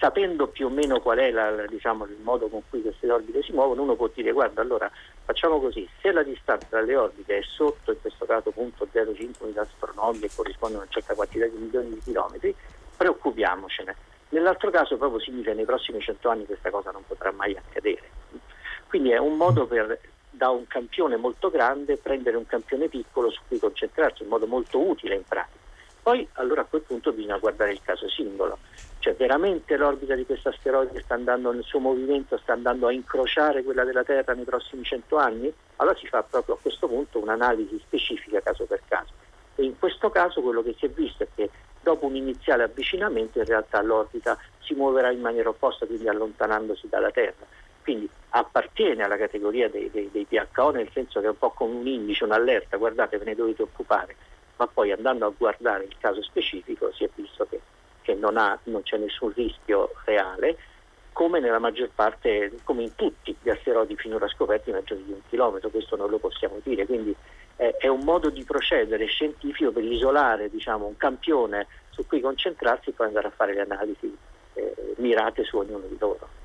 sapendo 0.00 0.46
più 0.46 0.66
o 0.66 0.70
meno 0.70 0.98
qual 1.00 1.18
è 1.18 1.30
la, 1.30 1.66
diciamo, 1.66 2.06
il 2.06 2.16
modo 2.22 2.48
con 2.48 2.62
cui 2.70 2.80
queste 2.80 3.10
orbite 3.10 3.42
si 3.42 3.52
muovono, 3.52 3.82
uno 3.82 3.96
può 3.96 4.08
dire 4.12 4.32
guarda 4.32 4.62
allora 4.62 4.90
facciamo 5.24 5.60
così, 5.60 5.86
se 6.00 6.10
la 6.10 6.22
distanza 6.22 6.66
tra 6.70 6.80
le 6.80 6.96
orbite 6.96 7.38
è 7.38 7.42
sotto 7.42 7.92
in 7.92 8.00
questo 8.00 8.24
caso 8.24 8.50
punto 8.50 8.88
0,5 8.90 9.32
unità 9.40 9.60
astronomiche 9.60 10.26
e 10.26 10.30
corrisponde 10.34 10.76
a 10.76 10.80
una 10.80 10.88
certa 10.88 11.14
quantità 11.14 11.46
di 11.46 11.58
milioni 11.58 11.90
di 11.90 12.00
chilometri, 12.02 12.54
preoccupiamocene. 12.96 13.94
Nell'altro 14.30 14.70
caso 14.70 14.96
proprio 14.96 15.20
significa 15.20 15.50
che 15.50 15.56
nei 15.56 15.66
prossimi 15.66 16.00
cento 16.00 16.30
anni 16.30 16.46
questa 16.46 16.70
cosa 16.70 16.90
non 16.90 17.04
potrà 17.06 17.30
mai 17.32 17.54
accadere. 17.54 18.08
Quindi 18.88 19.10
è 19.10 19.18
un 19.18 19.36
modo 19.36 19.66
per 19.66 20.00
da 20.30 20.48
un 20.48 20.66
campione 20.66 21.16
molto 21.16 21.50
grande 21.50 21.98
prendere 21.98 22.38
un 22.38 22.46
campione 22.46 22.88
piccolo 22.88 23.30
su 23.30 23.40
cui 23.46 23.58
concentrarsi 23.58 24.22
in 24.22 24.28
modo 24.28 24.46
molto 24.46 24.80
utile 24.80 25.16
in 25.16 25.24
pratica. 25.28 25.59
Poi 26.02 26.26
allora 26.34 26.62
a 26.62 26.64
quel 26.64 26.82
punto 26.82 27.12
bisogna 27.12 27.36
guardare 27.36 27.72
il 27.72 27.80
caso 27.82 28.08
singolo, 28.08 28.58
cioè 29.00 29.14
veramente 29.14 29.76
l'orbita 29.76 30.14
di 30.14 30.24
questo 30.24 30.48
asteroide 30.48 31.02
sta 31.02 31.14
andando 31.14 31.52
nel 31.52 31.62
suo 31.62 31.78
movimento, 31.78 32.38
sta 32.38 32.54
andando 32.54 32.86
a 32.86 32.92
incrociare 32.92 33.62
quella 33.62 33.84
della 33.84 34.02
Terra 34.02 34.32
nei 34.32 34.44
prossimi 34.44 34.82
cento 34.82 35.16
anni? 35.16 35.52
Allora 35.76 35.96
si 35.96 36.06
fa 36.06 36.22
proprio 36.22 36.54
a 36.54 36.58
questo 36.60 36.88
punto 36.88 37.18
un'analisi 37.18 37.78
specifica 37.84 38.40
caso 38.40 38.64
per 38.64 38.80
caso. 38.88 39.12
E 39.56 39.64
in 39.64 39.78
questo 39.78 40.08
caso 40.08 40.40
quello 40.40 40.62
che 40.62 40.74
si 40.78 40.86
è 40.86 40.88
visto 40.88 41.22
è 41.22 41.28
che 41.34 41.50
dopo 41.82 42.06
un 42.06 42.16
iniziale 42.16 42.62
avvicinamento 42.62 43.38
in 43.38 43.44
realtà 43.44 43.82
l'orbita 43.82 44.38
si 44.60 44.74
muoverà 44.74 45.10
in 45.10 45.20
maniera 45.20 45.50
opposta, 45.50 45.84
quindi 45.84 46.08
allontanandosi 46.08 46.88
dalla 46.88 47.10
Terra. 47.10 47.46
Quindi 47.82 48.08
appartiene 48.30 49.02
alla 49.02 49.16
categoria 49.16 49.68
dei, 49.68 49.90
dei, 49.90 50.08
dei 50.10 50.24
PHO 50.24 50.70
nel 50.70 50.88
senso 50.92 51.20
che 51.20 51.26
è 51.26 51.30
un 51.30 51.38
po' 51.38 51.50
come 51.50 51.74
un 51.74 51.86
indice, 51.86 52.24
un'allerta, 52.24 52.76
guardate 52.78 53.18
ve 53.18 53.24
ne 53.24 53.34
dovete 53.34 53.62
occupare 53.62 54.16
ma 54.60 54.66
poi 54.66 54.92
andando 54.92 55.24
a 55.24 55.32
guardare 55.34 55.84
il 55.84 55.96
caso 55.98 56.22
specifico 56.22 56.92
si 56.92 57.04
è 57.04 57.08
visto 57.14 57.46
che, 57.48 57.60
che 58.02 58.14
non, 58.14 58.36
ha, 58.36 58.58
non, 58.64 58.82
c'è 58.82 58.98
nessun 58.98 59.32
rischio 59.34 59.92
reale, 60.04 60.58
come 61.12 61.40
nella 61.40 61.58
maggior 61.58 61.88
parte, 61.94 62.52
come 62.62 62.82
in 62.82 62.94
tutti 62.94 63.34
gli 63.40 63.48
asteroidi 63.48 63.96
finora 63.96 64.28
scoperti 64.28 64.70
maggiori 64.70 65.02
di 65.02 65.12
un 65.12 65.20
chilometro, 65.30 65.70
questo 65.70 65.96
non 65.96 66.10
lo 66.10 66.18
possiamo 66.18 66.58
dire, 66.62 66.84
quindi 66.84 67.16
eh, 67.56 67.74
è 67.78 67.88
un 67.88 68.00
modo 68.00 68.28
di 68.28 68.44
procedere 68.44 69.06
scientifico 69.06 69.72
per 69.72 69.82
isolare 69.82 70.50
diciamo, 70.50 70.84
un 70.84 70.98
campione 70.98 71.66
su 71.88 72.06
cui 72.06 72.20
concentrarsi 72.20 72.90
e 72.90 72.92
poi 72.92 73.06
andare 73.06 73.28
a 73.28 73.32
fare 73.34 73.54
le 73.54 73.62
analisi 73.62 74.14
eh, 74.52 74.94
mirate 74.98 75.42
su 75.42 75.56
ognuno 75.56 75.86
di 75.86 75.96
loro. 75.98 76.39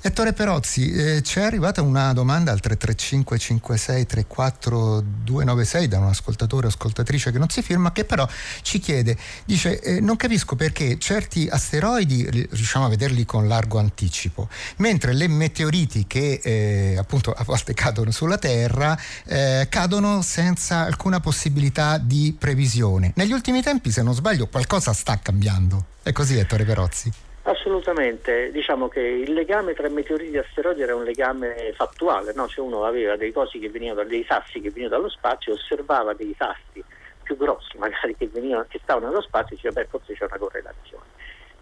Ettore 0.00 0.32
Perozzi, 0.32 0.90
eh, 0.90 1.22
ci 1.22 1.38
è 1.38 1.42
arrivata 1.42 1.82
una 1.82 2.12
domanda 2.12 2.52
al 2.52 2.60
335 2.60 3.38
56 3.38 4.06
34 4.06 5.00
296 5.24 5.88
da 5.88 5.98
un 5.98 6.06
ascoltatore 6.06 6.66
o 6.66 6.68
ascoltatrice 6.68 7.30
che 7.30 7.38
non 7.38 7.48
si 7.48 7.62
firma, 7.62 7.92
che 7.92 8.04
però 8.04 8.26
ci 8.62 8.78
chiede, 8.78 9.16
dice 9.44 9.80
eh, 9.80 10.00
non 10.00 10.16
capisco 10.16 10.56
perché 10.56 10.98
certi 10.98 11.48
asteroidi 11.50 12.28
riusciamo 12.50 12.86
a 12.86 12.88
vederli 12.88 13.24
con 13.24 13.46
largo 13.46 13.78
anticipo, 13.78 14.48
mentre 14.76 15.12
le 15.12 15.28
meteoriti 15.28 16.06
che 16.06 16.40
eh, 16.42 16.96
appunto 16.98 17.32
a 17.32 17.44
volte 17.44 17.74
cadono 17.74 18.10
sulla 18.10 18.38
Terra 18.38 18.98
eh, 19.26 19.66
cadono 19.68 20.22
senza 20.22 20.84
alcuna 20.84 21.20
possibilità 21.20 21.98
di 21.98 22.34
previsione. 22.36 23.12
Negli 23.16 23.32
ultimi 23.32 23.62
tempi, 23.62 23.90
se 23.90 24.02
non 24.02 24.14
sbaglio, 24.14 24.46
qualcosa 24.46 24.92
sta 24.92 25.18
cambiando. 25.18 25.86
È 26.02 26.12
così, 26.12 26.38
Ettore 26.38 26.64
Perozzi? 26.64 27.12
Assolutamente, 27.50 28.52
diciamo 28.52 28.86
che 28.86 29.00
il 29.00 29.32
legame 29.32 29.74
tra 29.74 29.88
meteoriti 29.88 30.36
e 30.36 30.38
asteroidi 30.38 30.82
era 30.82 30.94
un 30.94 31.02
legame 31.02 31.72
fattuale, 31.74 32.32
no? 32.32 32.46
cioè 32.46 32.64
uno 32.64 32.84
aveva 32.84 33.16
dei 33.16 33.32
venivano, 33.68 34.04
dei 34.04 34.22
sassi 34.22 34.60
che 34.60 34.70
venivano 34.70 34.94
dallo 34.94 35.08
spazio, 35.08 35.54
osservava 35.54 36.14
dei 36.14 36.32
sassi 36.38 36.84
più 37.24 37.36
grossi 37.36 37.76
magari 37.76 38.14
che, 38.14 38.28
venivano, 38.28 38.66
che 38.68 38.78
stavano 38.80 39.08
nello 39.08 39.20
spazio 39.20 39.54
e 39.54 39.56
diceva 39.56 39.80
beh 39.80 39.88
forse 39.88 40.14
c'è 40.14 40.26
una 40.26 40.38
correlazione. 40.38 41.04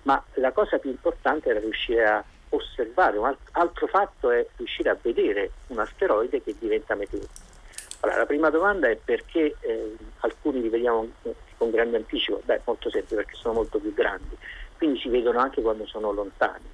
Ma 0.02 0.22
la 0.34 0.52
cosa 0.52 0.76
più 0.76 0.90
importante 0.90 1.48
era 1.48 1.58
riuscire 1.58 2.06
a 2.06 2.22
osservare, 2.50 3.16
un 3.16 3.34
altro 3.52 3.86
fatto 3.86 4.30
è 4.30 4.46
riuscire 4.56 4.90
a 4.90 4.96
vedere 5.00 5.52
un 5.68 5.78
asteroide 5.78 6.42
che 6.42 6.54
diventa 6.58 6.96
meteorite. 6.96 7.46
Allora, 8.00 8.18
la 8.18 8.26
prima 8.26 8.50
domanda 8.50 8.90
è 8.90 8.96
perché 9.02 9.56
eh, 9.60 9.96
alcuni 10.18 10.60
li 10.60 10.68
vediamo 10.68 11.08
con 11.56 11.70
grande 11.70 11.96
anticipo? 11.96 12.42
Beh, 12.44 12.60
molto 12.64 12.90
semplice, 12.90 13.16
perché 13.16 13.34
sono 13.36 13.54
molto 13.54 13.78
più 13.78 13.94
grandi 13.94 14.36
quindi 14.78 15.00
si 15.00 15.08
vedono 15.08 15.40
anche 15.40 15.60
quando 15.60 15.86
sono 15.86 16.12
lontani. 16.12 16.64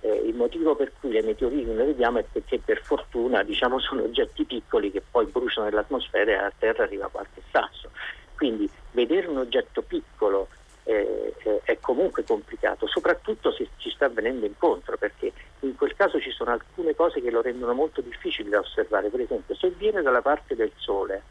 Eh, 0.00 0.14
il 0.26 0.34
motivo 0.34 0.76
per 0.76 0.92
cui 0.98 1.10
le 1.10 1.22
meteoriti 1.22 1.64
non 1.64 1.76
le 1.76 1.86
vediamo 1.86 2.18
è 2.18 2.24
perché 2.30 2.60
per 2.60 2.80
fortuna 2.82 3.42
diciamo, 3.42 3.78
sono 3.82 4.04
oggetti 4.04 4.44
piccoli 4.44 4.90
che 4.90 5.02
poi 5.02 5.26
bruciano 5.26 5.68
nell'atmosfera 5.68 6.30
e 6.30 6.34
a 6.36 6.52
terra 6.56 6.84
arriva 6.84 7.08
qualche 7.08 7.42
sasso. 7.50 7.90
Quindi 8.36 8.70
vedere 8.92 9.26
un 9.26 9.38
oggetto 9.38 9.82
piccolo 9.82 10.46
eh, 10.84 11.34
eh, 11.42 11.60
è 11.64 11.78
comunque 11.80 12.22
complicato, 12.22 12.86
soprattutto 12.86 13.50
se 13.50 13.68
ci 13.78 13.90
sta 13.90 14.08
venendo 14.08 14.46
incontro, 14.46 14.96
perché 14.96 15.32
in 15.60 15.74
quel 15.74 15.96
caso 15.96 16.20
ci 16.20 16.30
sono 16.30 16.52
alcune 16.52 16.94
cose 16.94 17.20
che 17.20 17.32
lo 17.32 17.42
rendono 17.42 17.74
molto 17.74 18.00
difficile 18.00 18.50
da 18.50 18.60
osservare. 18.60 19.08
Per 19.08 19.20
esempio, 19.20 19.56
se 19.56 19.70
viene 19.70 20.00
dalla 20.00 20.22
parte 20.22 20.54
del 20.54 20.70
Sole, 20.76 21.22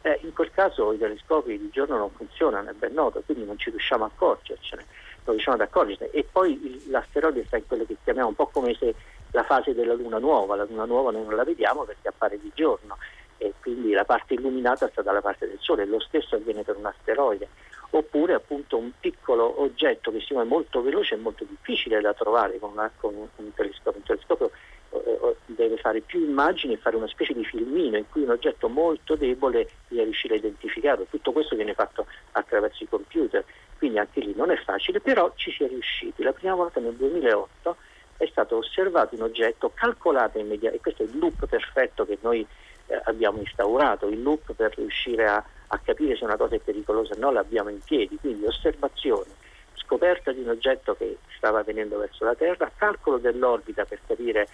eh, 0.00 0.18
in 0.22 0.32
quel 0.32 0.50
caso 0.50 0.92
i 0.92 0.98
telescopi 0.98 1.58
di 1.58 1.68
giorno 1.70 1.98
non 1.98 2.10
funzionano, 2.10 2.70
è 2.70 2.72
ben 2.72 2.94
noto, 2.94 3.22
quindi 3.26 3.44
non 3.44 3.58
ci 3.58 3.68
riusciamo 3.68 4.04
a 4.04 4.06
accorgercene 4.06 4.86
riusciamo 5.32 5.56
ad 5.56 5.62
accorgersi. 5.62 6.04
E 6.16 6.26
poi 6.30 6.84
l'asteroide 6.88 7.44
sta 7.46 7.56
in 7.56 7.66
quello 7.66 7.84
che 7.84 7.96
chiamiamo 8.02 8.28
un 8.28 8.34
po' 8.34 8.46
come 8.46 8.74
se 8.74 8.94
la 9.30 9.44
fase 9.44 9.74
della 9.74 9.94
luna 9.94 10.18
nuova, 10.18 10.56
la 10.56 10.64
luna 10.64 10.84
nuova 10.84 11.10
noi 11.10 11.24
non 11.24 11.36
la 11.36 11.44
vediamo 11.44 11.84
perché 11.84 12.08
appare 12.08 12.38
di 12.40 12.50
giorno 12.54 12.96
e 13.38 13.52
quindi 13.60 13.92
la 13.92 14.04
parte 14.04 14.34
illuminata 14.34 14.88
sta 14.88 15.02
dalla 15.02 15.20
parte 15.20 15.46
del 15.46 15.58
Sole, 15.60 15.84
lo 15.84 16.00
stesso 16.00 16.36
avviene 16.36 16.62
per 16.62 16.76
un 16.76 16.86
asteroide, 16.86 17.48
oppure 17.90 18.34
appunto 18.34 18.78
un 18.78 18.90
piccolo 18.98 19.60
oggetto 19.60 20.10
che 20.10 20.20
si 20.20 20.32
muove 20.32 20.48
molto 20.48 20.82
veloce 20.82 21.14
e 21.14 21.18
molto 21.18 21.44
difficile 21.44 22.00
da 22.00 22.14
trovare 22.14 22.58
con, 22.58 22.72
una, 22.72 22.90
con 22.98 23.14
un 23.14 23.54
telescopio. 23.54 24.00
Un 24.00 24.06
telescopio 24.06 24.50
eh, 24.90 24.98
eh, 24.98 25.36
deve 25.46 25.76
fare 25.76 26.00
più 26.00 26.20
immagini 26.20 26.74
e 26.74 26.78
fare 26.78 26.96
una 26.96 27.08
specie 27.08 27.34
di 27.34 27.44
filmino 27.44 27.96
in 27.96 28.08
cui 28.08 28.22
un 28.22 28.30
oggetto 28.30 28.68
molto 28.68 29.16
debole 29.16 29.68
deve 29.88 30.04
riuscire 30.04 30.34
a 30.34 30.38
identificarlo. 30.38 31.06
Tutto 31.10 31.32
questo 31.32 31.56
viene 31.56 31.74
fatto 31.74 32.06
attraverso 32.32 32.84
i 32.84 32.88
computer 32.88 33.44
quindi 33.78 33.98
anche 33.98 34.20
lì 34.20 34.32
non 34.34 34.50
è 34.50 34.56
facile, 34.56 35.00
però 35.00 35.32
ci 35.36 35.50
si 35.52 35.64
è 35.64 35.68
riusciti. 35.68 36.22
La 36.22 36.32
prima 36.32 36.54
volta 36.54 36.80
nel 36.80 36.94
2008 36.94 37.76
è 38.16 38.26
stato 38.26 38.56
osservato 38.56 39.14
un 39.14 39.22
oggetto 39.22 39.70
calcolato 39.74 40.38
immediatamente, 40.38 40.76
e 40.76 40.80
questo 40.80 41.02
è 41.02 41.06
il 41.06 41.18
loop 41.18 41.46
perfetto 41.46 42.06
che 42.06 42.18
noi 42.22 42.46
eh, 42.86 43.00
abbiamo 43.04 43.38
instaurato, 43.38 44.06
il 44.06 44.22
loop 44.22 44.52
per 44.54 44.74
riuscire 44.76 45.26
a, 45.26 45.44
a, 45.66 45.78
capire 45.78 46.16
se 46.16 46.24
una 46.24 46.36
cosa 46.36 46.54
è 46.54 46.58
pericolosa 46.58 47.14
o 47.14 47.18
no 47.18 47.30
l'abbiamo 47.30 47.68
in 47.68 47.80
piedi, 47.80 48.16
quindi 48.16 48.46
osservazione, 48.46 49.30
scoperta 49.74 50.32
di 50.32 50.40
un 50.40 50.48
oggetto 50.48 50.94
che 50.94 51.18
stava 51.36 51.62
venendo 51.62 51.98
verso 51.98 52.24
la 52.24 52.34
Terra, 52.34 52.70
calcolo 52.74 53.18
dell'orbita 53.18 53.84
per 53.84 54.00
capire 54.06 54.48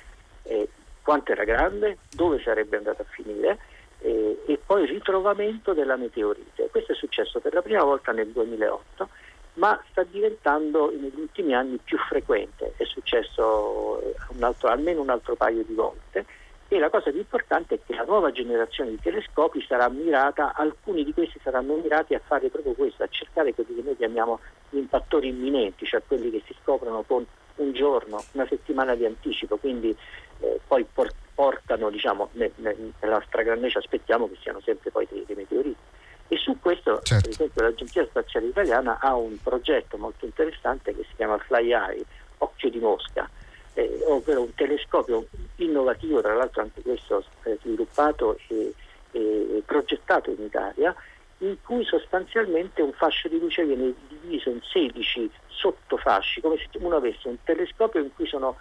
eh, 0.45 0.69
quanto 1.03 1.33
era 1.33 1.45
grande, 1.45 1.99
dove 2.11 2.41
sarebbe 2.43 2.77
andato 2.77 3.03
a 3.03 3.07
finire 3.09 3.59
eh, 4.03 4.43
e 4.47 4.61
poi 4.65 4.87
ritrovamento 4.87 5.73
della 5.73 5.97
meteorite. 5.97 6.69
Questo 6.71 6.93
è 6.93 6.95
successo 6.95 7.41
per 7.41 7.55
la 7.55 7.63
prima 7.63 7.83
volta 7.83 8.13
nel 8.13 8.29
2008, 8.29 9.09
ma 9.55 9.81
sta 9.91 10.03
diventando 10.03 10.91
negli 10.91 11.19
ultimi 11.19 11.55
anni 11.55 11.79
più 11.83 11.99
frequente, 11.99 12.75
è 12.77 12.85
successo 12.85 14.01
eh, 14.01 14.15
un 14.29 14.43
altro, 14.43 14.69
almeno 14.69 15.01
un 15.01 15.11
altro 15.11 15.35
paio 15.35 15.63
di 15.65 15.75
volte. 15.75 16.27
E 16.69 16.79
la 16.79 16.89
cosa 16.89 17.11
più 17.11 17.19
importante 17.19 17.75
è 17.75 17.79
che 17.85 17.95
la 17.95 18.05
nuova 18.05 18.31
generazione 18.31 18.91
di 18.91 18.99
telescopi 18.99 19.63
sarà 19.69 19.91
mirata, 19.91 20.55
alcuni 20.55 21.05
di 21.05 21.13
questi 21.13 21.39
saranno 21.43 21.75
mirati 21.75 22.15
a 22.15 22.21
fare 22.25 22.49
proprio 22.49 22.73
questo, 22.73 23.03
a 23.03 23.09
cercare 23.09 23.53
quelli 23.53 23.75
che 23.75 23.83
noi 23.83 23.97
chiamiamo 23.97 24.41
gli 24.71 24.79
impattori 24.79 25.29
imminenti, 25.29 25.85
cioè 25.85 26.03
quelli 26.07 26.31
che 26.31 26.43
si 26.47 26.57
scoprono 26.63 27.03
con 27.07 27.27
un 27.57 27.73
giorno, 27.75 28.25
una 28.33 28.47
settimana 28.47 28.95
di 28.95 29.05
anticipo, 29.05 29.59
quindi 29.59 29.95
eh, 30.43 30.61
poi 30.67 30.85
por- 30.93 31.13
portano, 31.35 31.91
diciamo, 31.91 32.29
ne- 32.33 32.53
ne- 32.57 32.77
nella 33.01 33.23
stragrande 33.27 33.71
ci 33.71 33.79
aspettiamo 33.79 34.29
che 34.29 34.37
siano 34.41 34.61
sempre 34.61 34.91
poi 34.91 35.07
dei, 35.11 35.25
dei 35.27 35.37
meteoriti. 35.37 35.81
E 36.29 36.37
su 36.37 36.59
questo, 36.61 37.01
certo. 37.03 37.29
per 37.29 37.31
esempio, 37.31 37.63
l'Agenzia 37.63 38.07
Spaziale 38.07 38.47
Italiana 38.47 38.99
ha 39.01 39.15
un 39.15 39.37
progetto 39.43 39.97
molto 39.99 40.25
interessante 40.25 40.95
che 40.95 41.05
si 41.09 41.15
chiama 41.17 41.39
Fly 41.39 41.73
Eye, 41.73 42.05
Occhio 42.39 42.71
di 42.71 42.79
Mosca, 42.79 43.29
eh, 43.75 44.03
ovvero 44.07 44.41
un 44.41 44.55
telescopio 44.55 45.27
innovativo, 45.57 46.21
tra 46.21 46.35
l'altro 46.35 46.63
anche 46.63 46.83
questo 46.83 47.25
eh, 47.43 47.59
sviluppato 47.61 48.39
e, 48.49 48.75
e 49.11 49.63
progettato 49.67 50.31
in 50.31 50.43
Italia, 50.43 50.95
in 51.39 51.57
cui 51.63 51.85
sostanzialmente 51.85 52.83
un 52.83 52.93
fascio 52.93 53.29
di 53.29 53.39
luce 53.39 53.65
viene 53.65 53.93
diviso 54.09 54.49
in 54.51 54.61
16 54.63 55.31
sottofasci, 55.49 56.41
come 56.41 56.57
se 56.57 56.69
uno 56.79 56.97
avesse 56.97 57.29
un 57.29 57.37
telescopio 57.43 58.01
in 58.01 58.15
cui 58.15 58.27
sono 58.27 58.57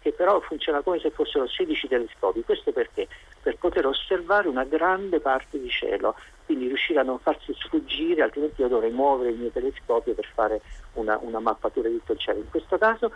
che, 0.00 0.12
però 0.12 0.40
funziona 0.40 0.82
come 0.82 0.98
se 0.98 1.10
fossero 1.10 1.46
16 1.46 1.88
telescopi. 1.88 2.42
Questo 2.42 2.72
perché? 2.72 3.08
per 3.46 3.58
poter 3.58 3.86
osservare 3.86 4.48
una 4.48 4.64
grande 4.64 5.20
parte 5.20 5.60
di 5.60 5.68
cielo, 5.68 6.16
quindi 6.46 6.66
riuscire 6.66 6.98
a 6.98 7.04
non 7.04 7.20
farsi 7.20 7.54
sfuggire, 7.56 8.22
altrimenti 8.22 8.60
io 8.60 8.66
dovrei 8.66 8.90
muovere 8.90 9.30
il 9.30 9.38
mio 9.38 9.50
telescopio 9.50 10.14
per 10.14 10.28
fare 10.34 10.60
una, 10.94 11.16
una 11.22 11.38
mappatura 11.38 11.88
di 11.88 11.98
tutto 11.98 12.14
il 12.14 12.18
cielo. 12.18 12.40
In 12.40 12.50
questo 12.50 12.76
caso 12.76 13.12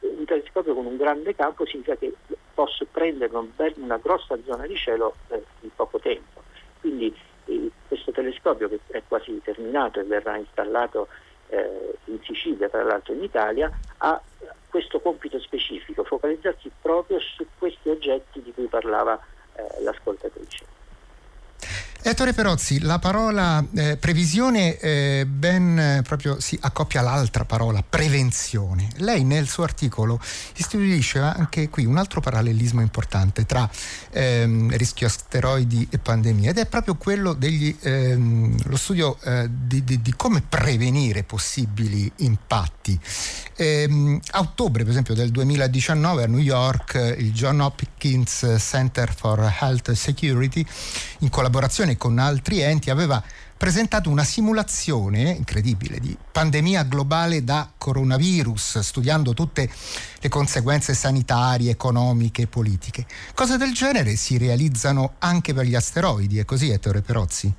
un 0.00 0.24
telescopio 0.24 0.74
con 0.74 0.86
un 0.86 0.96
grande 0.96 1.36
campo 1.36 1.64
significa 1.66 1.94
che 1.94 2.12
posso 2.52 2.84
prendere 2.90 3.30
una 3.76 3.98
grossa 3.98 4.36
zona 4.44 4.66
di 4.66 4.74
cielo 4.74 5.14
eh, 5.28 5.40
in 5.60 5.70
poco 5.76 6.00
tempo. 6.00 6.42
Quindi 6.80 7.14
eh, 7.44 7.70
questo 7.86 8.10
telescopio 8.10 8.68
che 8.68 8.80
è 8.88 9.02
quasi 9.06 9.40
terminato 9.40 10.00
e 10.00 10.02
verrà 10.02 10.36
installato 10.36 11.06
eh, 11.50 11.94
in 12.04 12.20
Sicilia, 12.22 12.68
tra 12.68 12.82
l'altro 12.82 13.12
in 13.12 13.22
Italia, 13.22 13.70
ha 13.98 14.20
questo 14.68 15.00
compito 15.00 15.38
specifico, 15.40 16.04
focalizzarsi 16.04 16.70
proprio 16.80 17.18
su 17.18 17.44
questi 17.58 17.88
oggetti 17.88 18.40
di 18.40 18.52
cui 18.52 18.66
parlava 18.66 19.18
eh, 19.54 19.82
l'ascoltatrice. 19.82 20.64
Ettore 22.02 22.32
Perozzi, 22.32 22.80
la 22.80 22.98
parola 22.98 23.62
eh, 23.74 23.98
previsione 23.98 24.78
eh, 24.78 25.26
ben 25.28 25.78
eh, 25.78 26.02
proprio 26.02 26.40
si 26.40 26.58
accoppia 26.62 27.00
all'altra 27.00 27.44
parola, 27.44 27.84
prevenzione. 27.86 28.88
Lei 28.96 29.22
nel 29.22 29.46
suo 29.46 29.64
articolo 29.64 30.18
istituisce 30.56 31.18
anche 31.18 31.68
qui 31.68 31.84
un 31.84 31.98
altro 31.98 32.22
parallelismo 32.22 32.80
importante 32.80 33.44
tra 33.44 33.68
ehm, 34.12 34.74
rischio 34.78 35.08
asteroidi 35.08 35.88
e 35.90 35.98
pandemia 35.98 36.48
ed 36.48 36.56
è 36.56 36.64
proprio 36.64 36.94
quello 36.94 37.34
dello 37.34 37.74
ehm, 37.82 38.74
studio 38.76 39.18
eh, 39.22 39.50
di, 39.50 39.84
di, 39.84 40.00
di, 40.00 40.14
come 40.16 40.40
prevenire 40.40 41.22
possibili 41.22 42.10
impatti. 42.16 42.98
Ehm, 43.56 44.18
a 44.30 44.40
ottobre, 44.40 44.84
per 44.84 44.92
esempio, 44.92 45.14
del 45.14 45.30
2019 45.30 46.22
a 46.22 46.26
New 46.26 46.38
York 46.38 47.14
il 47.18 47.30
John 47.34 47.60
Hopkins 47.60 48.56
Center 48.58 49.14
for 49.14 49.54
Health 49.60 49.92
Security 49.92 50.64
in 51.18 51.28
collaborazione 51.28 51.89
collaborazione 51.90 51.96
con 51.96 52.18
altri 52.18 52.60
enti 52.60 52.90
aveva 52.90 53.22
presentato 53.56 54.08
una 54.08 54.24
simulazione 54.24 55.30
incredibile 55.30 55.98
di 55.98 56.16
pandemia 56.32 56.84
globale 56.84 57.44
da 57.44 57.70
coronavirus, 57.76 58.78
studiando 58.78 59.34
tutte 59.34 59.68
le 60.20 60.28
conseguenze 60.28 60.94
sanitarie, 60.94 61.70
economiche 61.70 62.42
e 62.42 62.46
politiche. 62.46 63.04
Cose 63.34 63.56
del 63.56 63.72
genere 63.72 64.16
si 64.16 64.38
realizzano 64.38 65.14
anche 65.18 65.52
per 65.52 65.66
gli 65.66 65.74
asteroidi, 65.74 66.38
è 66.38 66.44
così 66.44 66.70
Ettore 66.70 67.02
Perozzi? 67.02 67.52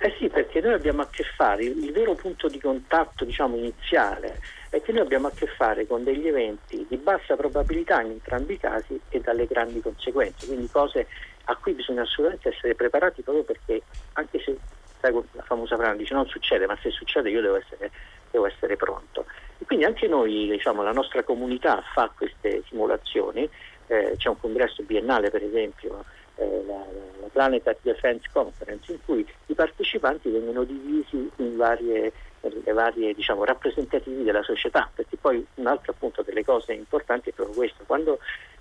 Eh 0.00 0.14
sì, 0.18 0.28
perché 0.28 0.60
noi 0.60 0.74
abbiamo 0.74 1.02
a 1.02 1.08
che 1.10 1.24
fare, 1.36 1.64
il 1.64 1.90
vero 1.92 2.14
punto 2.14 2.48
di 2.48 2.60
contatto 2.60 3.24
diciamo, 3.24 3.56
iniziale 3.56 4.40
è 4.70 4.82
che 4.82 4.92
noi 4.92 5.00
abbiamo 5.00 5.28
a 5.28 5.32
che 5.32 5.46
fare 5.46 5.86
con 5.86 6.04
degli 6.04 6.26
eventi 6.26 6.84
di 6.88 6.96
bassa 6.96 7.36
probabilità 7.36 8.00
in 8.02 8.10
entrambi 8.10 8.54
i 8.54 8.58
casi 8.58 9.00
e 9.08 9.20
dalle 9.20 9.46
grandi 9.46 9.80
conseguenze, 9.80 10.46
quindi 10.46 10.68
cose 10.70 11.06
a 11.44 11.56
cui 11.56 11.72
bisogna 11.72 12.02
assolutamente 12.02 12.50
essere 12.50 12.74
preparati 12.74 13.22
proprio 13.22 13.44
perché 13.44 13.82
anche 14.14 14.38
se 14.40 14.56
la 15.00 15.42
famosa 15.42 15.76
frase 15.76 15.96
dice 15.96 16.14
non 16.14 16.26
succede, 16.26 16.66
ma 16.66 16.76
se 16.82 16.90
succede 16.90 17.30
io 17.30 17.40
devo 17.40 17.56
essere, 17.56 17.90
devo 18.30 18.46
essere 18.46 18.76
pronto. 18.76 19.24
E 19.58 19.64
quindi 19.64 19.84
anche 19.84 20.06
noi, 20.06 20.48
diciamo, 20.50 20.82
la 20.82 20.92
nostra 20.92 21.22
comunità 21.22 21.82
fa 21.94 22.10
queste 22.14 22.62
simulazioni, 22.66 23.48
eh, 23.86 24.14
c'è 24.16 24.28
un 24.28 24.38
congresso 24.38 24.82
biennale 24.82 25.30
per 25.30 25.42
esempio, 25.42 26.04
eh, 26.36 26.64
la, 26.66 26.84
la 27.20 27.28
Planet 27.32 27.78
Defense 27.82 28.28
Conference, 28.32 28.92
in 28.92 28.98
cui 29.04 29.26
i 29.46 29.54
partecipanti 29.54 30.30
vengono 30.30 30.64
divisi 30.64 31.30
in 31.36 31.56
varie 31.56 32.12
le 32.48 32.72
varie 32.72 33.14
diciamo, 33.14 33.44
rappresentativi 33.44 34.22
della 34.22 34.42
società, 34.42 34.90
perché 34.94 35.16
poi 35.16 35.44
un'altra 35.54 35.92
appunto 35.92 36.22
delle 36.22 36.44
cose 36.44 36.72
importanti 36.72 37.30
è 37.30 37.32
proprio 37.32 37.56
questo, 37.56 37.84
quando 37.86 38.18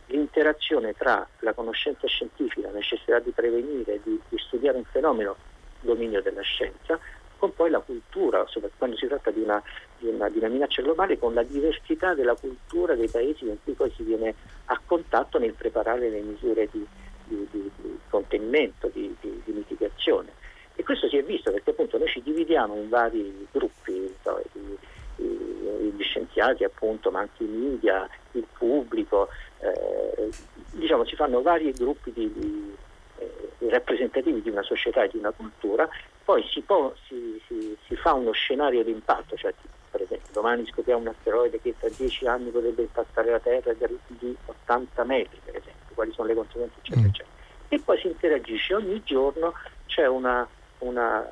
l'interazione 0.08 0.94
tra 0.94 1.28
la 1.40 1.54
conoscenza 1.54 2.08
scientifica, 2.08 2.68
la 2.68 2.74
necessità 2.74 3.20
di 3.20 3.32
prevenire, 3.32 4.00
di, 4.04 4.20
di 4.30 4.38
studiare 4.38 4.78
un 4.78 4.86
fenomeno, 4.86 5.36
dominio 5.82 6.22
della 6.22 6.42
scienza, 6.42 7.00
con 7.38 7.54
poi 7.54 7.70
la 7.70 7.80
cultura, 7.80 8.46
quando 8.78 8.98
si 8.98 9.08
tratta 9.08 9.32
di 9.32 9.42
una, 9.42 9.62
di, 10.00 10.08
una, 10.08 10.28
di 10.30 10.40
una, 10.40 10.48
minaccia 10.48 10.82
globale, 10.82 11.20
con 11.20 11.34
la 11.34 11.44
diversità 11.44 12.14
della 12.14 12.36
cultura 12.36 12.96
dei 12.96 13.10
paesi 13.10 13.46
con 13.46 13.58
cui 13.64 13.74
poi 13.74 13.92
si 13.96 14.04
viene 14.04 14.34
a 14.66 14.80
contatto 14.84 15.38
nel 15.38 15.54
preparare 15.54 16.10
le 16.10 16.22
misure 16.22 16.68
di, 16.72 16.86
di 17.26 17.72
contenimento, 18.10 18.90
di, 18.92 19.16
mitigazione. 19.46 20.34
E 20.80 20.84
questo 20.84 21.10
si 21.10 21.18
è 21.18 21.24
visto 21.24 21.52
perché 21.52 21.72
appunto 21.72 21.98
noi 21.98 22.08
ci 22.08 22.22
dividiamo 22.22 22.76
in 22.76 22.88
vari 22.88 23.48
gruppi, 23.52 24.14
so, 24.22 24.40
i, 24.54 24.78
i, 25.24 25.94
gli 25.96 26.04
scienziati 26.04 26.64
appunto, 26.64 27.10
ma 27.10 27.22
anche 27.22 27.44
i 27.44 27.48
media, 27.48 28.08
il 28.34 28.46
pubblico, 28.56 29.28
eh, 29.60 30.30
diciamo, 30.74 31.04
si 31.04 31.16
fanno 31.16 31.42
vari 31.42 31.72
gruppi 31.72 32.14
di, 32.14 32.32
di 32.32 32.76
eh, 33.18 33.70
rappresentativi 33.70 34.44
di 34.44 34.50
una 34.50 34.62
società 34.62 35.02
e 35.04 35.10
di 35.10 35.18
una 35.18 35.32
cultura, 35.32 35.90
poi 36.24 36.44
si, 36.48 36.62
può, 36.62 36.94
si, 37.08 37.42
si, 37.48 37.76
si 37.88 37.96
fa 37.96 38.14
uno 38.14 38.32
scenario 38.32 38.84
di 38.84 38.92
impatto, 38.92 39.36
cioè 39.36 39.52
per 39.90 40.04
esempio 40.04 40.30
domani 40.32 40.68
scopriamo 40.68 41.02
un 41.02 41.08
asteroide 41.08 41.60
che 41.60 41.74
tra 41.80 41.90
dieci 41.90 42.28
anni 42.28 42.52
potrebbe 42.52 42.84
impattare 42.84 43.32
la 43.32 43.40
Terra 43.40 43.74
di 43.74 44.38
80 44.46 45.04
metri, 45.06 45.40
per 45.44 45.56
esempio, 45.56 45.96
quali 45.96 46.12
sono 46.12 46.28
le 46.28 46.36
conseguenze, 46.36 46.76
eccetera, 46.78 47.02
mm. 47.02 47.10
eccetera. 47.10 47.36
E 47.70 47.80
poi 47.80 47.98
si 47.98 48.08
interagisce 48.08 48.76
ogni 48.76 49.02
giorno, 49.04 49.54
c'è 49.88 50.06
una, 50.06 50.48
una 50.80 51.28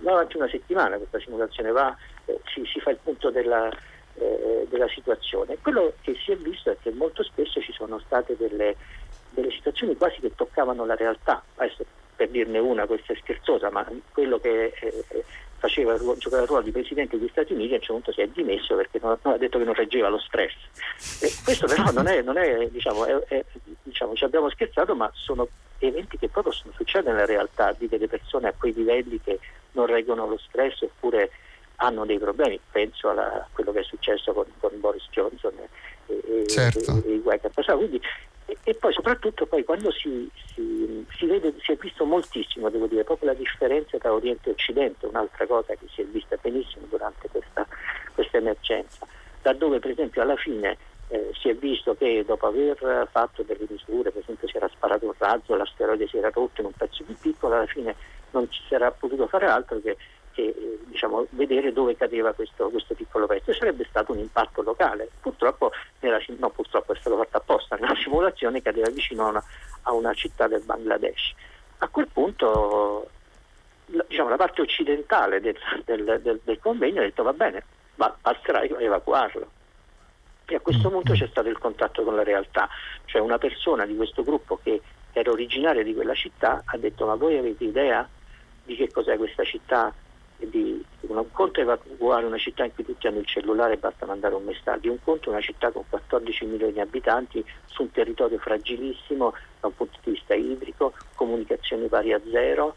va 0.00 0.12
avanti 0.12 0.36
una 0.36 0.48
settimana 0.48 0.96
questa 0.96 1.20
simulazione, 1.20 1.70
va, 1.70 1.94
eh, 2.26 2.40
si, 2.52 2.64
si, 2.64 2.80
fa 2.80 2.90
il 2.90 2.98
punto 3.02 3.30
della, 3.30 3.70
eh, 4.14 4.66
della 4.68 4.88
situazione. 4.88 5.58
Quello 5.60 5.94
che 6.00 6.16
si 6.22 6.32
è 6.32 6.36
visto 6.36 6.70
è 6.70 6.76
che 6.80 6.90
molto 6.90 7.22
spesso 7.22 7.60
ci 7.60 7.72
sono 7.72 7.98
state 7.98 8.36
delle, 8.36 8.76
delle 9.30 9.50
situazioni 9.50 9.96
quasi 9.96 10.20
che 10.20 10.34
toccavano 10.34 10.84
la 10.84 10.94
realtà. 10.94 11.42
Adesso, 11.56 11.84
per 12.16 12.28
dirne 12.28 12.58
una, 12.58 12.86
questa 12.86 13.12
è 13.12 13.16
scherzosa, 13.16 13.70
ma 13.70 13.86
quello 14.12 14.38
che 14.38 14.72
eh, 14.80 15.04
eh 15.08 15.24
faceva, 15.60 15.94
giocava 16.16 16.42
il 16.42 16.48
ruolo 16.48 16.62
di 16.62 16.70
Presidente 16.70 17.18
degli 17.18 17.28
Stati 17.28 17.52
Uniti 17.52 17.72
a 17.72 17.74
un 17.74 17.80
certo 17.80 17.92
punto 17.92 18.12
si 18.12 18.22
è 18.22 18.28
dimesso 18.28 18.74
perché 18.76 18.98
non, 18.98 19.18
non 19.20 19.34
ha 19.34 19.36
detto 19.36 19.58
che 19.58 19.64
non 19.64 19.74
reggeva 19.74 20.08
lo 20.08 20.18
stress. 20.18 20.54
E 21.20 21.30
questo 21.44 21.66
però 21.66 21.90
non 21.92 22.06
è, 22.06 22.22
non 22.22 22.38
è 22.38 22.66
diciamo, 22.68 23.04
è, 23.04 23.14
è, 23.26 23.44
diciamo, 23.82 24.14
ci 24.14 24.24
abbiamo 24.24 24.48
scherzato, 24.48 24.94
ma 24.94 25.10
sono 25.12 25.46
eventi 25.86 26.18
che 26.18 26.28
poi 26.28 26.42
possono 26.42 26.72
succedere 26.74 27.12
nella 27.12 27.26
realtà 27.26 27.74
di 27.76 27.88
delle 27.88 28.08
persone 28.08 28.48
a 28.48 28.54
quei 28.56 28.72
livelli 28.72 29.20
che 29.20 29.38
non 29.72 29.86
reggono 29.86 30.26
lo 30.26 30.38
stress 30.38 30.82
oppure 30.82 31.30
hanno 31.76 32.04
dei 32.04 32.18
problemi. 32.18 32.60
Penso 32.70 33.08
alla, 33.08 33.32
a 33.32 33.46
quello 33.52 33.72
che 33.72 33.80
è 33.80 33.84
successo 33.84 34.32
con, 34.32 34.46
con 34.58 34.70
Boris 34.80 35.06
Johnson 35.10 35.52
e, 36.06 36.46
certo. 36.46 37.02
e, 37.04 37.10
e 37.10 37.14
i 37.14 37.20
guai 37.20 37.40
che 37.40 37.46
ha 37.46 37.50
passato. 37.52 37.78
Quindi 37.78 38.00
e, 38.50 38.56
e, 38.64 38.74
poi 38.74 38.92
soprattutto 38.92 39.46
poi 39.46 39.62
quando 39.64 39.92
si, 39.92 40.28
si, 40.54 41.06
si, 41.16 41.26
vede, 41.26 41.54
si 41.60 41.70
è 41.70 41.76
visto 41.76 42.04
moltissimo, 42.04 42.68
devo 42.68 42.86
dire, 42.86 43.04
proprio 43.04 43.30
la 43.30 43.36
differenza 43.36 43.96
tra 43.98 44.12
Oriente 44.12 44.48
e 44.48 44.52
Occidente, 44.52 45.06
un'altra 45.06 45.46
cosa 45.46 45.74
che 45.74 45.86
si 45.94 46.02
è 46.02 46.04
vista 46.04 46.36
benissimo 46.40 46.86
durante 46.88 47.28
questa, 47.28 47.64
questa 48.12 48.38
emergenza, 48.38 49.06
laddove 49.42 49.78
per 49.78 49.92
esempio 49.92 50.22
alla 50.22 50.36
fine 50.36 50.76
eh, 51.10 51.30
si 51.38 51.48
è 51.48 51.54
visto 51.54 51.94
che 51.94 52.24
dopo 52.24 52.46
aver 52.46 53.08
fatto 53.10 53.42
delle 53.42 53.66
misure, 53.68 54.10
per 54.10 54.22
esempio 54.22 54.48
si 54.48 54.56
era 54.56 54.68
sparato 54.68 55.06
un 55.06 55.14
razzo, 55.18 55.54
l'asteroide 55.54 56.06
si 56.08 56.16
era 56.16 56.30
rotto 56.32 56.60
in 56.60 56.68
un 56.68 56.72
pezzo 56.72 57.04
più 57.04 57.16
piccolo, 57.20 57.54
alla 57.54 57.66
fine 57.66 57.94
non 58.30 58.50
ci 58.50 58.62
era 58.68 58.90
potuto 58.90 59.26
fare 59.26 59.46
altro 59.46 59.80
che 59.80 59.96
e 60.34 60.78
diciamo, 60.84 61.26
vedere 61.30 61.72
dove 61.72 61.96
cadeva 61.96 62.32
questo, 62.32 62.70
questo, 62.70 62.94
piccolo 62.94 63.26
pezzo. 63.26 63.52
Sarebbe 63.52 63.84
stato 63.88 64.12
un 64.12 64.18
impatto 64.18 64.62
locale. 64.62 65.10
Purtroppo, 65.20 65.72
nella, 66.00 66.18
no, 66.38 66.50
purtroppo 66.50 66.92
è 66.92 66.96
stato 66.98 67.16
fatto 67.16 67.36
apposta, 67.36 67.76
nella 67.80 67.96
simulazione 67.96 68.62
cadeva 68.62 68.88
vicino 68.90 69.26
a 69.26 69.28
una, 69.28 69.44
a 69.82 69.92
una 69.92 70.14
città 70.14 70.46
del 70.46 70.62
Bangladesh. 70.62 71.34
A 71.78 71.88
quel 71.88 72.08
punto 72.12 73.08
diciamo, 73.86 74.28
la 74.28 74.36
parte 74.36 74.60
occidentale 74.60 75.40
del, 75.40 75.56
del, 75.84 76.20
del, 76.22 76.40
del, 76.42 76.58
convegno 76.58 77.00
ha 77.00 77.04
detto 77.04 77.22
va 77.22 77.32
bene, 77.32 77.64
basterà 77.94 78.62
evacuarlo. 78.62 79.58
E 80.52 80.56
a 80.56 80.60
questo 80.60 80.90
punto 80.90 81.12
c'è 81.12 81.28
stato 81.28 81.48
il 81.48 81.58
contatto 81.58 82.02
con 82.02 82.16
la 82.16 82.24
realtà, 82.24 82.68
cioè 83.04 83.20
una 83.20 83.38
persona 83.38 83.86
di 83.86 83.94
questo 83.94 84.24
gruppo 84.24 84.58
che 84.60 84.80
era 85.12 85.30
originaria 85.30 85.84
di 85.84 85.94
quella 85.94 86.14
città 86.14 86.62
ha 86.64 86.76
detto 86.76 87.06
ma 87.06 87.14
voi 87.14 87.36
avete 87.36 87.62
idea 87.62 88.08
di 88.64 88.74
che 88.74 88.90
cos'è 88.90 89.16
questa 89.16 89.44
città? 89.44 89.94
di 90.38 90.82
un 91.02 91.24
conto 91.32 91.60
è 91.60 91.62
evacuare 91.62 92.24
una 92.24 92.38
città 92.38 92.64
in 92.64 92.74
cui 92.74 92.84
tutti 92.84 93.06
hanno 93.06 93.18
il 93.18 93.26
cellulare 93.26 93.74
e 93.74 93.76
basta 93.76 94.06
mandare 94.06 94.34
un 94.34 94.44
messaggio, 94.44 94.90
un 94.90 94.98
conto 95.02 95.28
è 95.28 95.32
una 95.32 95.40
città 95.40 95.70
con 95.70 95.84
14 95.88 96.46
milioni 96.46 96.72
di 96.72 96.80
abitanti 96.80 97.44
su 97.66 97.82
un 97.82 97.90
territorio 97.90 98.38
fragilissimo 98.38 99.34
da 99.60 99.66
un 99.68 99.74
punto 99.74 99.98
di 100.02 100.12
vista 100.12 100.34
idrico, 100.34 100.94
comunicazioni 101.14 101.86
pari 101.88 102.12
a 102.12 102.20
zero. 102.30 102.74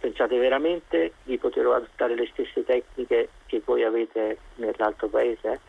Pensate 0.00 0.38
veramente 0.38 1.12
di 1.24 1.36
poter 1.38 1.66
adottare 1.66 2.14
le 2.14 2.28
stesse 2.32 2.64
tecniche 2.64 3.28
che 3.46 3.62
voi 3.64 3.84
avete 3.84 4.38
nell'altro 4.56 5.08
paese? 5.08 5.60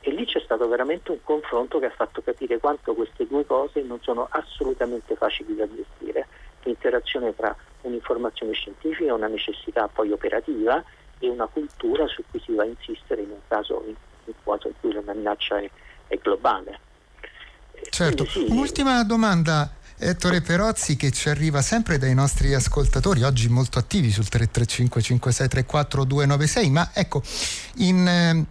E 0.00 0.10
lì 0.12 0.24
c'è 0.24 0.40
stato 0.40 0.68
veramente 0.68 1.10
un 1.10 1.22
confronto 1.22 1.78
che 1.78 1.86
ha 1.86 1.90
fatto 1.90 2.22
capire 2.22 2.58
quanto 2.58 2.94
queste 2.94 3.26
due 3.26 3.44
cose 3.44 3.82
non 3.82 4.00
sono 4.00 4.26
assolutamente 4.30 5.16
facili 5.16 5.56
da 5.56 5.66
gestire. 5.68 6.26
L'interazione 6.62 7.34
tra 7.34 7.54
un'informazione 7.82 8.52
scientifica, 8.52 9.14
una 9.14 9.26
necessità 9.26 9.88
poi 9.88 10.12
operativa 10.12 10.82
e 11.18 11.28
una 11.28 11.46
cultura 11.46 12.06
su 12.06 12.22
cui 12.30 12.40
si 12.40 12.54
va 12.54 12.62
a 12.62 12.66
insistere 12.66 13.22
in 13.22 13.30
un 13.30 13.40
caso 13.48 13.82
in, 13.86 13.94
in, 14.26 14.34
in 14.44 14.72
cui 14.80 14.92
la 14.92 15.02
minaccia 15.12 15.58
è, 15.58 15.70
è 16.06 16.16
globale. 16.16 16.80
Certo, 17.90 18.24
sì, 18.24 18.46
un'ultima 18.48 19.02
domanda 19.04 19.72
Ettore 20.00 20.40
Perozzi 20.42 20.94
che 20.96 21.10
ci 21.10 21.28
arriva 21.28 21.60
sempre 21.60 21.98
dai 21.98 22.14
nostri 22.14 22.54
ascoltatori, 22.54 23.24
oggi 23.24 23.48
molto 23.48 23.80
attivi 23.80 24.10
sul 24.10 24.28
335 24.28 25.02
5634 25.02 26.04
296, 26.04 26.70
ma 26.70 26.90
ecco, 26.94 27.20
in, 27.78 28.06
eh, 28.06 28.46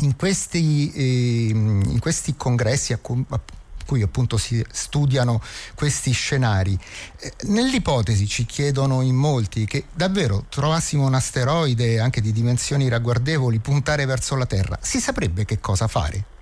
in, 0.00 0.16
questi, 0.16 0.92
eh, 0.94 1.48
in 1.50 1.98
questi, 2.00 2.36
congressi 2.36 2.92
a 2.92 2.98
cui 2.98 4.02
appunto 4.02 4.36
si 4.36 4.64
studiano 4.70 5.40
questi 5.74 6.12
scenari. 6.12 6.78
Eh, 7.20 7.32
nell'ipotesi 7.48 8.26
ci 8.26 8.44
chiedono 8.46 9.02
in 9.02 9.14
molti 9.14 9.64
che 9.64 9.84
davvero 9.92 10.44
trovassimo 10.48 11.06
un 11.06 11.14
asteroide 11.14 12.00
anche 12.00 12.20
di 12.20 12.32
dimensioni 12.32 12.88
ragguardevoli 12.88 13.58
puntare 13.58 14.06
verso 14.06 14.36
la 14.36 14.46
Terra, 14.46 14.78
si 14.80 14.98
saprebbe 14.98 15.44
che 15.44 15.60
cosa 15.60 15.86
fare? 15.86 16.34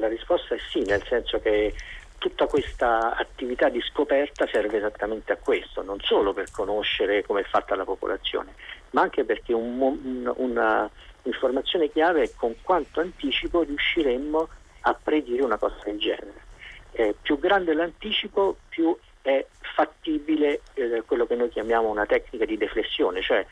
la 0.00 0.08
risposta 0.08 0.54
è 0.54 0.58
sì, 0.70 0.82
nel 0.82 1.04
senso 1.06 1.38
che 1.40 1.74
tutta 2.18 2.46
questa 2.46 3.16
attività 3.16 3.68
di 3.68 3.80
scoperta 3.80 4.46
serve 4.50 4.78
esattamente 4.78 5.32
a 5.32 5.36
questo, 5.36 5.82
non 5.82 6.00
solo 6.00 6.32
per 6.32 6.50
conoscere 6.50 7.24
come 7.24 7.42
è 7.42 7.44
fatta 7.44 7.76
la 7.76 7.84
popolazione, 7.84 8.54
ma 8.90 9.02
anche 9.02 9.24
perché 9.24 9.52
un, 9.52 9.80
un, 9.80 10.32
una 10.36 10.90
informazione 11.24 11.90
chiave 11.90 12.22
è 12.22 12.30
con 12.34 12.54
quanto 12.62 13.00
anticipo 13.00 13.62
riusciremmo 13.62 14.48
a 14.82 14.94
predire 14.94 15.42
una 15.42 15.58
cosa 15.58 15.76
del 15.84 15.98
genere. 15.98 16.48
Eh, 16.92 17.14
più 17.20 17.38
grande 17.38 17.74
l'anticipo, 17.74 18.56
più 18.68 18.96
è 19.22 19.44
fattibile 19.60 20.60
eh, 20.74 21.02
quello 21.06 21.26
che 21.26 21.34
noi 21.36 21.50
chiamiamo 21.50 21.88
una 21.88 22.06
tecnica 22.06 22.44
di 22.44 22.56
deflessione, 22.56 23.22
cioè 23.22 23.44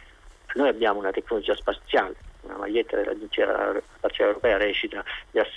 noi 0.55 0.69
abbiamo 0.69 0.99
una 0.99 1.11
tecnologia 1.11 1.55
spaziale 1.55 2.17
una 2.43 2.57
maglietta 2.57 2.97
dell'Agenzia 2.97 3.81
Spaziale 3.97 4.31
Europea 4.31 4.57
recita 4.57 5.05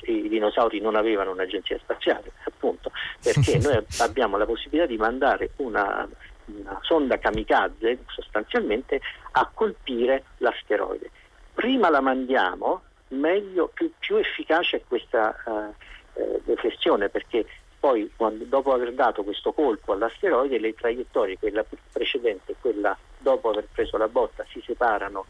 i 0.06 0.28
dinosauri 0.28 0.80
non 0.80 0.96
avevano 0.96 1.32
un'agenzia 1.32 1.78
spaziale, 1.78 2.32
appunto, 2.44 2.92
perché 3.22 3.58
noi 3.60 3.84
abbiamo 4.00 4.38
la 4.38 4.46
possibilità 4.46 4.86
di 4.86 4.98
mandare 4.98 5.52
una, 5.58 6.08
una 6.46 6.80
sonda 6.82 7.18
kamikaze 7.18 8.00
sostanzialmente 8.08 9.00
a 9.32 9.50
colpire 9.54 10.24
l'asteroide. 10.38 11.10
Prima 11.54 11.90
la 11.90 12.02
mandiamo, 12.02 12.82
meglio, 13.10 13.70
più, 13.74 13.92
più 14.00 14.16
efficace 14.16 14.78
è 14.78 14.84
questa 14.88 15.36
uh, 15.46 16.22
uh, 16.22 16.42
deflessione 16.46 17.10
perché 17.10 17.46
poi 17.80 18.12
quando, 18.16 18.44
dopo 18.46 18.74
aver 18.74 18.94
dato 18.94 19.24
questo 19.24 19.52
colpo 19.54 19.94
all'asteroide 19.94 20.60
le 20.60 20.74
traiettorie, 20.74 21.40
quella 21.40 21.66
precedente 21.92 22.52
e 22.52 22.56
quella 22.62 22.96
dopo 23.18 23.50
aver 23.50 23.68
preso 23.72 23.98
la 23.98 24.08
botta, 24.08 24.46
si 24.50 24.62
separano 24.64 25.26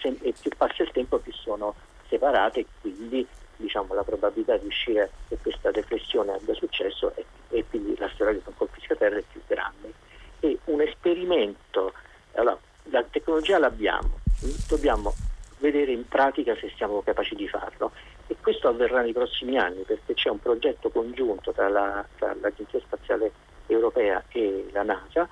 e 0.00 0.34
più 0.40 0.50
passa 0.56 0.84
il 0.84 0.90
tempo 0.92 1.18
più 1.18 1.32
sono 1.32 1.74
separate 2.06 2.60
e 2.60 2.66
quindi 2.80 3.26
diciamo, 3.56 3.94
la 3.94 4.04
probabilità 4.04 4.56
di 4.56 4.66
uscire 4.66 5.10
che 5.28 5.38
questa 5.42 5.70
deflessione 5.70 6.32
abbia 6.32 6.54
successo 6.54 7.12
e, 7.16 7.24
e 7.48 7.64
quindi 7.68 7.96
l'asteroide 7.98 8.42
non 8.44 8.54
colpisca 8.56 8.94
terra 8.94 9.16
è 9.16 9.24
più 9.30 9.40
grande. 9.46 9.92
E 10.40 10.58
un 10.66 10.80
esperimento, 10.80 11.92
allora, 12.34 12.56
la 12.84 13.02
tecnologia 13.02 13.58
l'abbiamo, 13.58 14.20
dobbiamo 14.68 15.12
vedere 15.58 15.92
in 15.92 16.06
pratica 16.08 16.56
se 16.56 16.72
siamo 16.76 17.02
capaci 17.02 17.34
di 17.34 17.48
farlo. 17.48 17.92
E 18.26 18.36
questo 18.40 18.68
avverrà 18.68 19.02
nei 19.02 19.12
prossimi 19.12 19.58
anni 19.58 19.82
perché 19.82 20.14
c'è 20.14 20.28
un 20.28 20.40
progetto 20.40 20.90
congiunto 20.90 21.52
tra, 21.52 21.68
la, 21.68 22.04
tra 22.16 22.34
l'Agenzia 22.40 22.80
Spaziale 22.80 23.32
Europea 23.66 24.22
e 24.28 24.68
la 24.72 24.82
NASA 24.82 25.28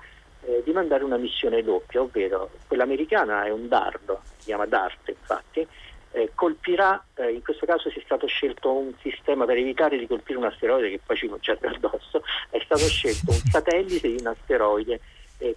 eh, 0.47 0.61
di 0.63 0.71
mandare 0.71 1.03
una 1.03 1.17
missione 1.17 1.63
doppia, 1.63 2.01
ovvero 2.01 2.49
quella 2.67 2.83
americana 2.83 3.43
è 3.43 3.49
un 3.49 3.67
dardo, 3.67 4.21
si 4.37 4.45
chiama 4.45 4.65
DART 4.65 5.09
infatti, 5.09 5.67
eh, 6.11 6.31
colpirà, 6.33 7.03
eh, 7.15 7.31
in 7.31 7.43
questo 7.43 7.65
caso 7.65 7.89
si 7.89 7.99
è 7.99 8.01
stato 8.03 8.27
scelto 8.27 8.71
un 8.71 8.93
sistema 9.01 9.45
per 9.45 9.57
evitare 9.57 9.97
di 9.97 10.07
colpire 10.07 10.37
un 10.37 10.45
asteroide 10.45 10.89
che 10.89 10.99
poi 11.05 11.17
ci 11.17 11.27
concerne 11.27 11.67
addosso, 11.67 12.23
è 12.49 12.59
stato 12.63 12.85
scelto 12.87 13.31
un 13.31 13.41
satellite 13.51 14.07
di 14.07 14.17
un 14.19 14.27
asteroide, 14.27 14.99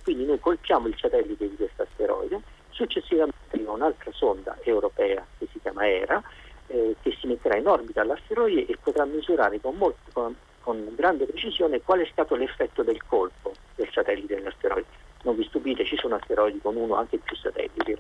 quindi 0.03 0.27
noi 0.27 0.39
colpiamo 0.39 0.89
il 0.89 0.97
satellite 0.99 1.49
di 1.49 1.57
questo 1.57 1.83
asteroide, 1.83 2.41
successivamente 2.69 3.40
arriva 3.61 3.73
un'altra 3.73 4.11
sonda 4.13 4.57
europea 4.63 5.25
che 5.39 5.47
si 5.53 5.61
chiama 5.61 5.89
ERA, 5.89 6.23
eh, 6.67 6.97
che 7.03 7.17
si 7.19 7.27
metterà 7.27 7.57
in 7.57 7.67
orbita 7.67 8.01
all'asteroide 8.01 8.67
e 8.67 8.77
potrà 8.83 9.05
misurare 9.05 9.61
con, 9.61 9.77
molto, 9.77 10.11
con, 10.13 10.35
con 10.61 10.93
grande 10.97 11.27
precisione 11.27 11.81
qual 11.83 12.01
è 12.01 12.09
stato 12.11 12.35
l'effetto 12.35 12.83
del 12.83 13.05
colpo 13.07 13.53
del 13.75 13.89
satellite 13.93 14.37
dell'asteroide. 14.37 15.09
Non 15.23 15.37
vi 15.37 15.45
stupite, 15.45 15.85
ci 15.85 15.97
sono 15.97 16.15
asteroidi 16.15 16.61
con 16.61 16.77
uno 16.77 16.95
anche 16.95 17.19
più 17.19 17.37
satelliti, 17.37 17.97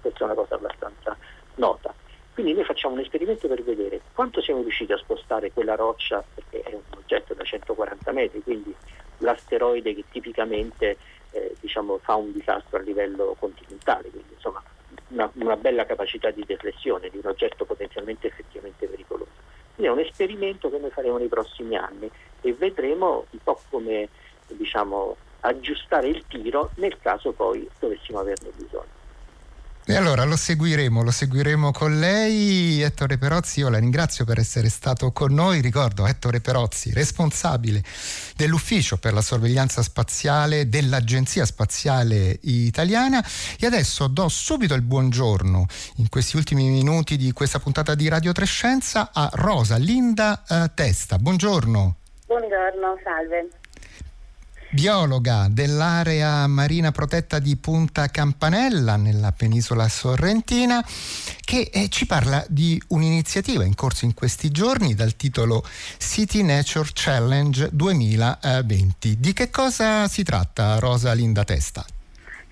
questa 0.00 0.20
è 0.20 0.24
una 0.24 0.34
cosa 0.34 0.56
abbastanza 0.56 1.16
nota. 1.56 1.94
Quindi 2.32 2.52
noi 2.52 2.64
facciamo 2.64 2.94
un 2.94 3.00
esperimento 3.00 3.46
per 3.46 3.62
vedere 3.62 4.00
quanto 4.12 4.40
siamo 4.40 4.62
riusciti 4.62 4.92
a 4.92 4.96
spostare 4.96 5.52
quella 5.52 5.76
roccia, 5.76 6.24
perché 6.34 6.68
è 6.68 6.74
un 6.74 6.98
oggetto 6.98 7.32
da 7.32 7.44
140 7.44 8.10
metri, 8.10 8.42
quindi 8.42 8.74
l'asteroide 9.18 9.94
che 9.94 10.02
tipicamente 10.10 10.96
eh, 11.30 11.54
diciamo, 11.60 11.98
fa 11.98 12.14
un 12.14 12.32
disastro 12.32 12.78
a 12.78 12.80
livello 12.80 13.34
una, 15.14 15.30
una 15.34 15.56
bella 15.56 15.86
capacità 15.86 16.30
di 16.30 16.44
deflessione 16.44 17.08
di 17.08 17.18
un 17.22 17.26
oggetto 17.30 17.64
potenzialmente 17.64 18.26
effettivamente 18.26 18.86
pericoloso. 18.86 19.30
Quindi 19.74 19.92
è 19.92 19.94
un 19.94 20.06
esperimento 20.06 20.70
che 20.70 20.78
noi 20.78 20.90
faremo 20.90 21.18
nei 21.18 21.28
prossimi 21.28 21.76
anni 21.76 22.10
e 22.40 22.52
vedremo 22.52 23.26
un 23.30 23.38
po' 23.42 23.60
come 23.70 24.08
diciamo, 24.48 25.16
aggiustare 25.40 26.08
il 26.08 26.24
tiro 26.26 26.70
nel 26.74 26.98
caso 27.00 27.32
poi 27.32 27.68
dovessimo 27.78 28.18
averne 28.18 28.50
bisogno. 28.54 28.93
E 29.86 29.94
allora 29.94 30.24
lo 30.24 30.34
seguiremo, 30.34 31.02
lo 31.02 31.10
seguiremo 31.10 31.70
con 31.70 31.98
lei. 31.98 32.80
Ettore 32.80 33.18
Perozzi, 33.18 33.60
io 33.60 33.68
la 33.68 33.78
ringrazio 33.78 34.24
per 34.24 34.38
essere 34.38 34.70
stato 34.70 35.12
con 35.12 35.34
noi. 35.34 35.60
Ricordo 35.60 36.06
Ettore 36.06 36.40
Perozzi, 36.40 36.90
responsabile 36.94 37.82
dell'ufficio 38.34 38.96
per 38.96 39.12
la 39.12 39.20
sorveglianza 39.20 39.82
spaziale 39.82 40.70
dell'Agenzia 40.70 41.44
Spaziale 41.44 42.38
Italiana. 42.44 43.22
E 43.60 43.66
adesso 43.66 44.06
do 44.06 44.26
subito 44.30 44.72
il 44.72 44.80
buongiorno 44.80 45.66
in 45.96 46.08
questi 46.08 46.36
ultimi 46.38 46.66
minuti 46.70 47.18
di 47.18 47.32
questa 47.32 47.58
puntata 47.58 47.94
di 47.94 48.08
Radio 48.08 48.32
Trescenza 48.32 49.10
a 49.12 49.28
Rosa 49.34 49.76
Linda 49.76 50.44
eh, 50.48 50.70
Testa. 50.72 51.18
Buongiorno. 51.18 51.96
Buongiorno, 52.24 53.00
salve 53.04 53.48
biologa 54.74 55.46
dell'area 55.48 56.48
marina 56.48 56.90
protetta 56.90 57.38
di 57.38 57.56
Punta 57.56 58.08
Campanella 58.08 58.96
nella 58.96 59.30
penisola 59.30 59.86
sorrentina 59.86 60.82
che 61.44 61.70
eh, 61.72 61.88
ci 61.88 62.06
parla 62.06 62.44
di 62.48 62.82
un'iniziativa 62.88 63.62
in 63.62 63.76
corso 63.76 64.04
in 64.04 64.14
questi 64.14 64.50
giorni 64.50 64.94
dal 64.94 65.14
titolo 65.14 65.62
City 65.64 66.42
Nature 66.42 66.88
Challenge 66.92 67.68
2020. 67.70 69.20
Di 69.20 69.32
che 69.32 69.48
cosa 69.50 70.08
si 70.08 70.24
tratta 70.24 70.80
Rosa 70.80 71.12
Linda 71.12 71.44
Testa? 71.44 71.84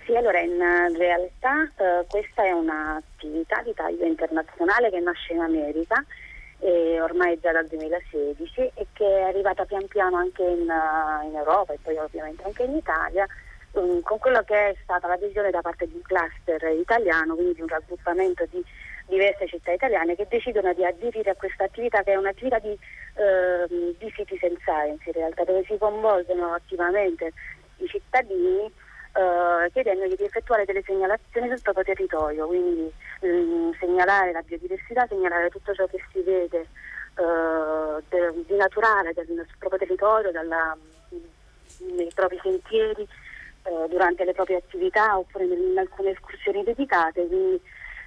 Sì, 0.07 0.15
allora 0.15 0.39
in 0.39 0.59
realtà 0.97 1.65
eh, 1.75 2.07
questa 2.09 2.45
è 2.45 2.53
un'attività 2.53 3.63
di 3.63 3.73
taglio 3.75 4.07
internazionale 4.07 4.91
che 4.91 5.01
nasce 5.01 5.33
in 5.33 5.41
America 5.41 6.05
ormai 6.69 7.39
già 7.41 7.51
dal 7.53 7.67
2016 7.67 8.73
e 8.75 8.87
che 8.93 9.05
è 9.05 9.23
arrivata 9.23 9.65
pian 9.65 9.87
piano 9.89 10.17
anche 10.17 10.43
in, 10.43 10.69
uh, 10.69 11.27
in 11.27 11.35
Europa 11.35 11.73
e 11.73 11.79
poi 11.83 11.97
ovviamente 11.97 12.45
anche 12.45 12.63
in 12.63 12.77
Italia 12.77 13.27
um, 13.73 14.01
con 14.03 14.19
quello 14.19 14.43
che 14.43 14.69
è 14.69 14.77
stata 14.83 15.09
l'adesione 15.09 15.51
da 15.51 15.61
parte 15.61 15.89
di 15.89 15.95
un 15.95 16.03
cluster 16.03 16.63
italiano, 16.79 17.35
quindi 17.35 17.55
di 17.55 17.63
un 17.63 17.69
raggruppamento 17.69 18.47
di 18.51 18.65
diverse 19.07 19.49
città 19.49 19.73
italiane 19.73 20.15
che 20.15 20.27
decidono 20.29 20.73
di 20.73 20.85
aderire 20.85 21.31
a 21.31 21.35
questa 21.35 21.65
attività 21.65 22.03
che 22.03 22.13
è 22.13 22.17
un'attività 22.17 22.59
di, 22.61 22.71
uh, 22.71 23.97
di 23.99 24.13
citizen 24.15 24.57
science 24.61 25.03
in 25.07 25.13
realtà 25.13 25.45
dove 25.45 25.65
si 25.65 25.77
coinvolgono 25.77 26.53
attivamente 26.55 27.33
i 27.79 27.87
cittadini 27.89 28.71
uh, 29.13 29.71
chiedendogli 29.73 30.17
di 30.17 30.25
effettuare 30.25 30.65
delle 30.65 30.83
segnalazioni 30.85 31.49
sul 31.49 31.63
proprio 31.63 31.85
territorio, 31.85 32.47
quindi 32.47 32.93
um, 33.21 33.75
segnalare 33.79 34.33
la 34.33 34.43
biodiversità, 34.43 35.07
segnalare 35.07 35.49
tutto 35.51 35.75
ciò 35.75 35.87
che 35.87 36.03
si 36.13 36.21
vede 36.21 36.67
uh, 37.17 38.03
de, 38.09 38.45
di 38.47 38.57
naturale 38.57 39.13
del, 39.13 39.27
sul 39.27 39.57
proprio 39.59 39.79
territorio, 39.79 40.31
dalla, 40.31 40.77
nei 41.97 42.11
propri 42.15 42.39
sentieri, 42.43 43.07
uh, 43.65 43.89
durante 43.89 44.25
le 44.25 44.33
proprie 44.33 44.57
attività 44.57 45.19
oppure 45.19 45.45
in, 45.45 45.79
alcune 45.79 46.11
escursioni 46.11 46.65
dedicate. 46.65 47.27
Quindi 47.27 47.61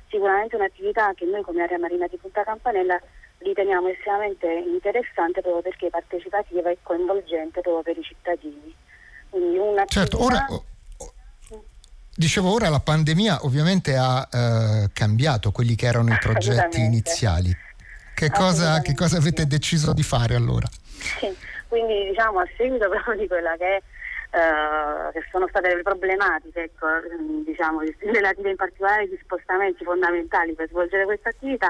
sicuramente 0.09 0.55
un'attività 0.55 1.13
che 1.13 1.25
noi 1.25 1.41
come 1.41 1.63
area 1.63 1.77
marina 1.77 2.07
di 2.07 2.17
Punta 2.17 2.43
Campanella 2.43 2.99
riteniamo 3.39 3.89
estremamente 3.89 4.47
interessante 4.47 5.41
proprio 5.41 5.61
perché 5.61 5.89
partecipativa 5.89 6.69
e 6.69 6.77
coinvolgente 6.81 7.61
proprio 7.61 7.83
per 7.83 7.97
i 7.97 8.03
cittadini. 8.03 8.73
Quindi 9.29 9.59
certo, 9.87 10.23
ora, 10.23 10.45
Dicevo 12.17 12.53
ora 12.53 12.69
la 12.69 12.79
pandemia 12.79 13.39
ovviamente 13.41 13.97
ha 13.97 14.25
eh, 14.31 14.89
cambiato 14.93 15.51
quelli 15.51 15.75
che 15.75 15.85
erano 15.85 16.13
i 16.13 16.17
progetti 16.17 16.79
iniziali. 16.79 17.53
Che 18.13 18.29
cosa, 18.29 18.79
che 18.79 18.95
cosa, 18.95 19.17
avete 19.17 19.45
deciso 19.45 19.91
di 19.91 20.01
fare 20.01 20.33
allora? 20.33 20.65
Sì, 21.19 21.35
quindi 21.67 22.07
diciamo 22.07 22.39
a 22.39 22.47
seguito 22.55 22.87
proprio 22.87 23.17
di 23.17 23.27
quella 23.27 23.57
che, 23.57 23.75
eh, 23.75 25.11
che 25.11 25.27
sono 25.29 25.45
state 25.49 25.75
le 25.75 25.81
problematiche, 25.81 26.63
ecco, 26.63 26.87
diciamo, 27.45 27.81
relative 27.99 28.49
in 28.49 28.55
particolare 28.55 29.01
agli 29.01 29.19
spostamenti 29.21 29.83
fondamentali 29.83 30.53
per 30.53 30.69
svolgere 30.69 31.03
questa 31.03 31.27
attività, 31.27 31.69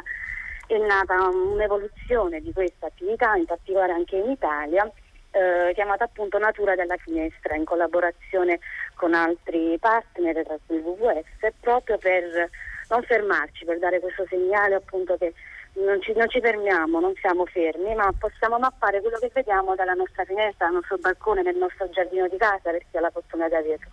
è 0.68 0.78
nata 0.78 1.28
un'evoluzione 1.28 2.40
di 2.42 2.54
questa 2.54 2.86
attività, 2.86 3.34
in 3.34 3.46
particolare 3.46 3.94
anche 3.94 4.16
in 4.16 4.30
Italia, 4.30 4.88
eh, 5.36 5.74
chiamata 5.74 6.06
appunto 6.06 6.38
Natura 6.38 6.76
della 6.76 6.96
Finestra 6.96 7.56
in 7.56 7.66
collaborazione 7.66 8.60
con 8.96 9.14
altri 9.14 9.78
partner 9.80 10.44
tra 10.46 10.58
cui 10.66 10.78
WWF 10.78 11.52
proprio 11.60 11.98
per 11.98 12.50
non 12.88 13.04
fermarci, 13.04 13.66
per 13.66 13.80
dare 13.80 14.00
questo 14.00 14.26
segnale 14.30 14.76
appunto 14.76 15.18
che 15.18 15.34
non 15.74 16.02
ci, 16.02 16.14
non 16.14 16.30
ci, 16.30 16.40
fermiamo, 16.40 17.02
non 17.02 17.14
siamo 17.20 17.46
fermi, 17.46 17.94
ma 17.96 18.10
possiamo 18.18 18.58
mappare 18.58 19.02
quello 19.02 19.18
che 19.18 19.30
vediamo 19.34 19.76
dalla 19.76 19.94
nostra 19.94 20.24
finestra, 20.24 20.68
dal 20.68 20.76
nostro 20.76 20.98
balcone, 20.98 21.42
nel 21.42 21.58
nostro 21.58 21.90
giardino 21.90 22.30
di 22.30 22.38
casa, 22.38 22.72
per 22.72 22.84
chi 22.90 22.96
ha 22.96 23.02
la 23.02 23.10
fortuna 23.10 23.50
da 23.50 23.62
dietro. 23.62 23.90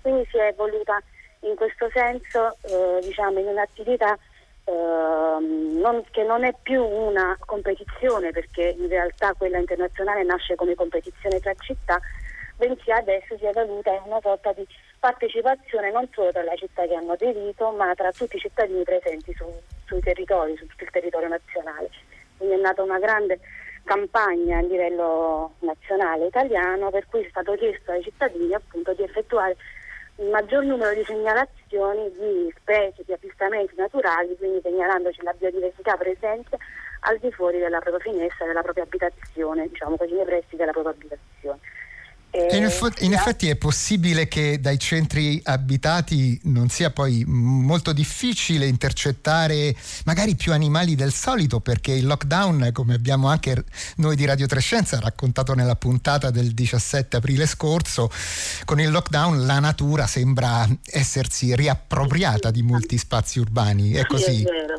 Quindi 0.00 0.26
si 0.30 0.38
è 0.38 0.54
voluta 0.56 0.98
in 1.40 1.54
questo 1.54 1.90
senso, 1.92 2.56
eh, 2.62 3.00
diciamo, 3.02 3.38
in 3.40 3.46
un'attività 3.48 4.16
eh, 4.68 5.38
non, 5.80 6.04
che 6.10 6.22
non 6.24 6.44
è 6.44 6.54
più 6.62 6.84
una 6.84 7.36
competizione, 7.40 8.32
perché 8.32 8.76
in 8.78 8.88
realtà 8.88 9.32
quella 9.32 9.56
internazionale 9.56 10.22
nasce 10.24 10.56
come 10.56 10.74
competizione 10.74 11.40
tra 11.40 11.54
città, 11.54 11.98
bensì 12.56 12.90
adesso 12.90 13.38
si 13.38 13.46
è 13.46 13.52
voluta 13.52 13.92
in 13.92 14.02
una 14.04 14.20
sorta 14.20 14.52
di 14.52 14.66
partecipazione 14.98 15.90
non 15.90 16.06
solo 16.12 16.32
tra 16.32 16.42
le 16.42 16.56
città 16.56 16.86
che 16.86 16.94
hanno 16.94 17.12
aderito, 17.12 17.70
ma 17.70 17.94
tra 17.94 18.12
tutti 18.12 18.36
i 18.36 18.40
cittadini 18.40 18.82
presenti 18.82 19.32
su, 19.32 19.46
sui 19.86 20.00
territori, 20.00 20.54
su 20.58 20.66
tutto 20.66 20.84
il 20.84 20.90
territorio 20.90 21.28
nazionale. 21.28 21.88
Quindi 22.36 22.56
è 22.56 22.58
nata 22.60 22.82
una 22.82 22.98
grande 22.98 23.40
campagna 23.84 24.58
a 24.58 24.62
livello 24.62 25.54
nazionale 25.60 26.26
italiano 26.26 26.90
per 26.90 27.06
cui 27.06 27.22
è 27.24 27.28
stato 27.30 27.54
chiesto 27.54 27.90
ai 27.90 28.02
cittadini 28.02 28.52
appunto 28.52 28.92
di 28.92 29.02
effettuare 29.02 29.56
il 30.18 30.28
maggior 30.30 30.64
numero 30.64 30.92
di 30.94 31.04
segnalazioni 31.04 32.10
di 32.10 32.52
specie, 32.58 33.02
di 33.04 33.12
avvistamenti 33.12 33.74
naturali, 33.76 34.36
quindi 34.36 34.60
segnalandoci 34.62 35.22
la 35.22 35.32
biodiversità 35.32 35.96
presente 35.96 36.56
al 37.00 37.18
di 37.18 37.30
fuori 37.30 37.58
della 37.58 37.78
propria 37.78 38.12
finestra, 38.12 38.46
della 38.46 38.62
propria 38.62 38.84
abitazione, 38.84 39.68
diciamo 39.68 39.96
così, 39.96 40.14
nei 40.14 40.24
pressi 40.24 40.56
della 40.56 40.72
propria 40.72 40.94
abitazione. 40.94 41.58
In, 42.30 42.64
effetti, 42.64 43.04
in, 43.06 43.14
effetti 43.14 43.48
è 43.48 43.56
possibile 43.56 44.28
che 44.28 44.60
dai 44.60 44.78
centri 44.78 45.40
abitati 45.44 46.38
non 46.44 46.68
sia 46.68 46.90
poi 46.90 47.24
molto 47.26 47.94
difficile 47.94 48.66
intercettare 48.66 49.74
magari 50.04 50.34
più 50.34 50.52
animali 50.52 50.94
del 50.94 51.12
solito 51.12 51.60
perché 51.60 51.92
il 51.92 52.06
lockdown, 52.06 52.68
come 52.72 52.94
abbiamo 52.94 53.28
anche 53.28 53.64
noi 53.96 54.14
di 54.14 54.26
Radio 54.26 54.46
Trescenza 54.46 55.00
raccontato 55.00 55.54
nella 55.54 55.76
puntata 55.76 56.30
del 56.30 56.52
17 56.52 57.16
aprile 57.16 57.46
scorso, 57.46 58.10
con 58.66 58.78
il 58.78 58.90
lockdown 58.90 59.46
la 59.46 59.58
natura 59.58 60.06
sembra 60.06 60.68
essersi 60.84 61.56
riappropriata 61.56 62.50
di 62.50 62.62
molti 62.62 62.98
spazi 62.98 63.38
urbani. 63.38 63.92
È 63.92 64.04
così? 64.04 64.36
Sì, 64.36 64.42
è 64.42 64.50
vero, 64.50 64.76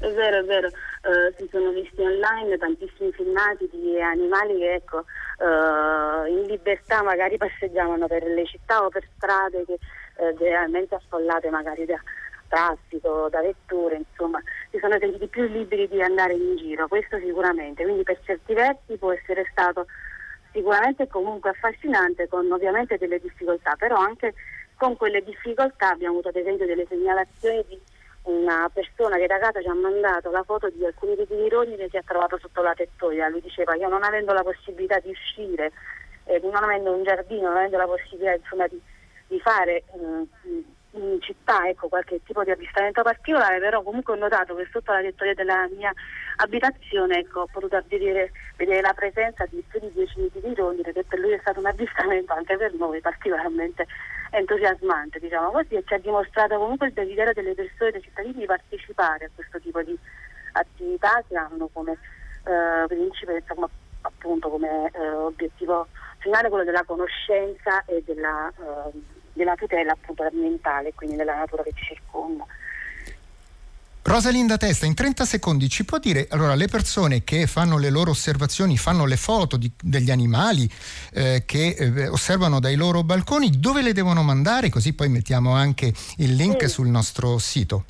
è 0.00 0.12
vero, 0.12 0.38
è 0.38 0.44
vero. 0.44 0.68
Uh, 0.68 1.32
si 1.36 1.48
sono 1.50 1.70
visti 1.70 2.00
online 2.00 2.56
tantissimi 2.58 3.12
filmati 3.12 3.68
di 3.70 4.00
animali 4.00 4.58
che 4.58 4.74
ecco 4.74 5.04
uh, 5.38 6.26
in 6.26 6.46
libertà 6.46 7.02
magari 7.02 7.36
passeggiavano 7.38 8.06
per 8.06 8.24
le 8.24 8.44
città 8.46 8.84
o 8.84 8.88
per 8.88 9.06
strade 9.16 9.64
che 9.64 9.78
uh, 10.16 10.34
generalmente 10.36 10.94
affollate 10.94 11.50
magari 11.50 11.84
da 11.84 12.00
traffico, 12.48 13.28
da 13.30 13.40
vetture, 13.40 13.96
insomma, 13.96 14.42
si 14.70 14.78
sono 14.80 14.98
sentiti 14.98 15.28
più 15.28 15.44
liberi 15.44 15.86
di 15.86 16.02
andare 16.02 16.34
in 16.34 16.56
giro, 16.56 16.88
questo 16.88 17.16
sicuramente, 17.18 17.84
quindi 17.84 18.02
per 18.02 18.18
certi 18.24 18.54
versi 18.54 18.98
può 18.98 19.12
essere 19.12 19.46
stato 19.52 19.86
sicuramente 20.52 21.06
comunque 21.06 21.50
affascinante 21.50 22.26
con 22.26 22.50
ovviamente 22.50 22.98
delle 22.98 23.20
difficoltà, 23.20 23.76
però 23.76 23.96
anche 23.96 24.34
con 24.76 24.96
quelle 24.96 25.22
difficoltà 25.22 25.90
abbiamo 25.90 26.14
avuto 26.14 26.28
ad 26.28 26.36
esempio 26.36 26.66
delle 26.66 26.86
segnalazioni 26.88 27.64
di 27.68 27.78
una 28.22 28.70
persona 28.72 29.16
che 29.16 29.26
da 29.26 29.38
casa 29.38 29.60
ci 29.60 29.68
ha 29.68 29.74
mandato 29.74 30.30
la 30.30 30.42
foto 30.42 30.68
di 30.68 30.84
alcuni 30.84 31.16
di 31.16 31.48
rogni 31.48 31.76
che 31.76 31.88
si 31.88 31.96
è 31.96 32.02
trovato 32.04 32.38
sotto 32.38 32.62
la 32.62 32.74
tettoia. 32.74 33.28
Lui 33.28 33.40
diceva 33.40 33.74
io 33.74 33.88
non 33.88 34.02
avendo 34.02 34.32
la 34.32 34.42
possibilità 34.42 34.98
di 34.98 35.10
uscire, 35.10 35.72
eh, 36.24 36.40
non 36.42 36.54
avendo 36.54 36.92
un 36.92 37.02
giardino, 37.02 37.48
non 37.48 37.56
avendo 37.56 37.78
la 37.78 37.86
possibilità 37.86 38.34
insomma, 38.34 38.66
di, 38.66 38.80
di, 39.28 39.40
fare 39.40 39.76
eh, 39.76 40.26
in 40.92 41.18
città 41.20 41.66
ecco, 41.68 41.88
qualche 41.88 42.20
tipo 42.24 42.44
di 42.44 42.50
avvistamento 42.50 43.02
particolare, 43.02 43.58
però 43.58 43.82
comunque 43.82 44.14
ho 44.14 44.16
notato 44.16 44.54
che 44.54 44.68
sotto 44.70 44.92
la 44.92 45.00
tettoia 45.00 45.34
della 45.34 45.68
mia 45.68 45.92
abitazione 46.36 47.20
ecco, 47.20 47.40
ho 47.40 47.48
potuto 47.50 47.82
vedere, 47.88 48.32
vedere, 48.56 48.80
la 48.80 48.92
presenza 48.92 49.46
di 49.46 49.62
più 49.66 49.80
di 49.80 49.92
10 49.92 50.30
tipi 50.32 50.48
di 50.48 50.54
rogni 50.54 50.82
perché 50.82 51.04
per 51.04 51.18
lui 51.20 51.32
è 51.32 51.38
stato 51.40 51.60
un 51.60 51.66
avvistamento 51.66 52.32
anche 52.32 52.56
per 52.56 52.74
noi 52.74 53.00
particolarmente 53.00 53.86
entusiasmante, 54.30 55.18
diciamo 55.18 55.50
così, 55.50 55.74
e 55.74 55.84
ci 55.86 55.94
ha 55.94 55.98
dimostrato 55.98 56.56
comunque 56.58 56.88
il 56.88 56.92
desiderio 56.92 57.32
delle 57.32 57.54
persone, 57.54 57.90
dei 57.92 58.02
cittadini 58.02 58.34
di 58.34 58.46
partecipare 58.46 59.26
a 59.26 59.30
questo 59.34 59.60
tipo 59.60 59.82
di 59.82 59.96
attività 60.52 61.22
che 61.28 61.36
hanno 61.36 61.68
come 61.72 61.92
eh, 61.92 62.86
principe, 62.86 63.36
insomma, 63.36 63.68
appunto 64.02 64.48
come 64.48 64.90
eh, 64.92 65.08
obiettivo 65.10 65.86
finale 66.18 66.48
quello 66.48 66.64
della 66.64 66.84
conoscenza 66.84 67.84
e 67.84 68.02
della, 68.04 68.48
eh, 68.48 68.98
della 69.32 69.54
tutela 69.54 69.92
appunto 69.92 70.22
ambientale, 70.22 70.92
quindi 70.94 71.16
della 71.16 71.36
natura 71.36 71.62
che 71.62 71.72
ci 71.74 71.94
circonda. 71.94 72.46
Rosalinda 74.02 74.56
Testa, 74.56 74.86
in 74.86 74.94
30 74.94 75.24
secondi 75.26 75.68
ci 75.68 75.84
può 75.84 75.98
dire, 75.98 76.26
allora 76.30 76.54
le 76.54 76.68
persone 76.68 77.22
che 77.22 77.46
fanno 77.46 77.76
le 77.76 77.90
loro 77.90 78.10
osservazioni, 78.10 78.78
fanno 78.78 79.04
le 79.04 79.16
foto 79.16 79.58
di, 79.58 79.70
degli 79.78 80.10
animali 80.10 80.68
eh, 81.12 81.42
che 81.44 81.76
eh, 81.78 82.08
osservano 82.08 82.60
dai 82.60 82.76
loro 82.76 83.02
balconi, 83.02 83.50
dove 83.58 83.82
le 83.82 83.92
devono 83.92 84.22
mandare? 84.22 84.70
Così 84.70 84.94
poi 84.94 85.10
mettiamo 85.10 85.52
anche 85.52 85.92
il 86.16 86.34
link 86.34 86.62
sì. 86.62 86.68
sul 86.68 86.88
nostro 86.88 87.36
sito. 87.36 87.84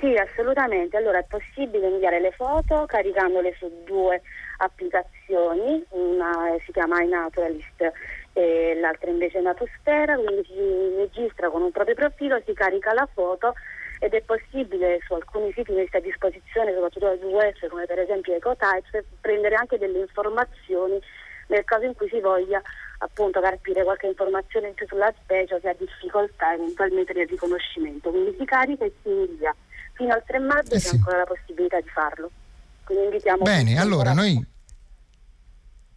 Sì, 0.00 0.14
assolutamente. 0.16 0.98
Allora 0.98 1.18
è 1.18 1.26
possibile 1.26 1.88
inviare 1.88 2.20
le 2.20 2.30
foto 2.32 2.84
caricandole 2.86 3.56
su 3.58 3.70
due 3.86 4.20
applicazioni, 4.58 5.82
una 5.90 6.56
si 6.64 6.72
chiama 6.72 7.02
iNaturalist 7.02 7.92
e 8.34 8.78
l'altra 8.80 9.10
invece 9.10 9.40
Natosfera, 9.40 10.14
quindi 10.14 10.44
si 10.46 10.94
registra 10.98 11.48
con 11.48 11.62
un 11.62 11.72
proprio 11.72 11.94
profilo, 11.94 12.40
si 12.44 12.52
carica 12.52 12.92
la 12.92 13.08
foto 13.12 13.54
ed 13.98 14.14
è 14.14 14.20
possibile 14.22 15.00
su 15.06 15.14
alcuni 15.14 15.52
siti 15.52 15.72
messi 15.72 15.96
a 15.96 16.00
disposizione, 16.00 16.72
soprattutto 16.72 17.06
dal 17.06 17.18
WS, 17.18 17.68
come 17.68 17.86
per 17.86 17.98
esempio 17.98 18.34
EcoTypes, 18.34 19.04
prendere 19.20 19.54
anche 19.54 19.78
delle 19.78 19.98
informazioni 20.00 21.00
nel 21.48 21.64
caso 21.64 21.84
in 21.84 21.94
cui 21.94 22.08
si 22.08 22.20
voglia 22.20 22.60
appunto 22.98 23.40
carpire 23.40 23.82
qualche 23.82 24.06
informazione 24.06 24.74
sulla 24.86 25.12
specie 25.22 25.54
o 25.54 25.60
che 25.60 25.68
ha 25.68 25.74
difficoltà 25.78 26.52
eventualmente 26.52 27.12
nel 27.12 27.28
riconoscimento. 27.28 28.10
Quindi 28.10 28.36
si 28.38 28.44
carica 28.44 28.84
e 28.84 28.92
si 29.02 29.08
invia. 29.08 29.54
Fino 29.94 30.12
al 30.12 30.22
3 30.24 30.38
maggio 30.38 30.74
eh 30.74 30.78
sì. 30.78 30.90
c'è 30.90 30.96
ancora 30.96 31.18
la 31.18 31.24
possibilità 31.24 31.80
di 31.80 31.88
farlo. 31.88 32.30
Quindi 32.84 33.04
invitiamo 33.04 33.42
Bene, 33.42 33.78
allora 33.78 34.12
noi 34.12 34.56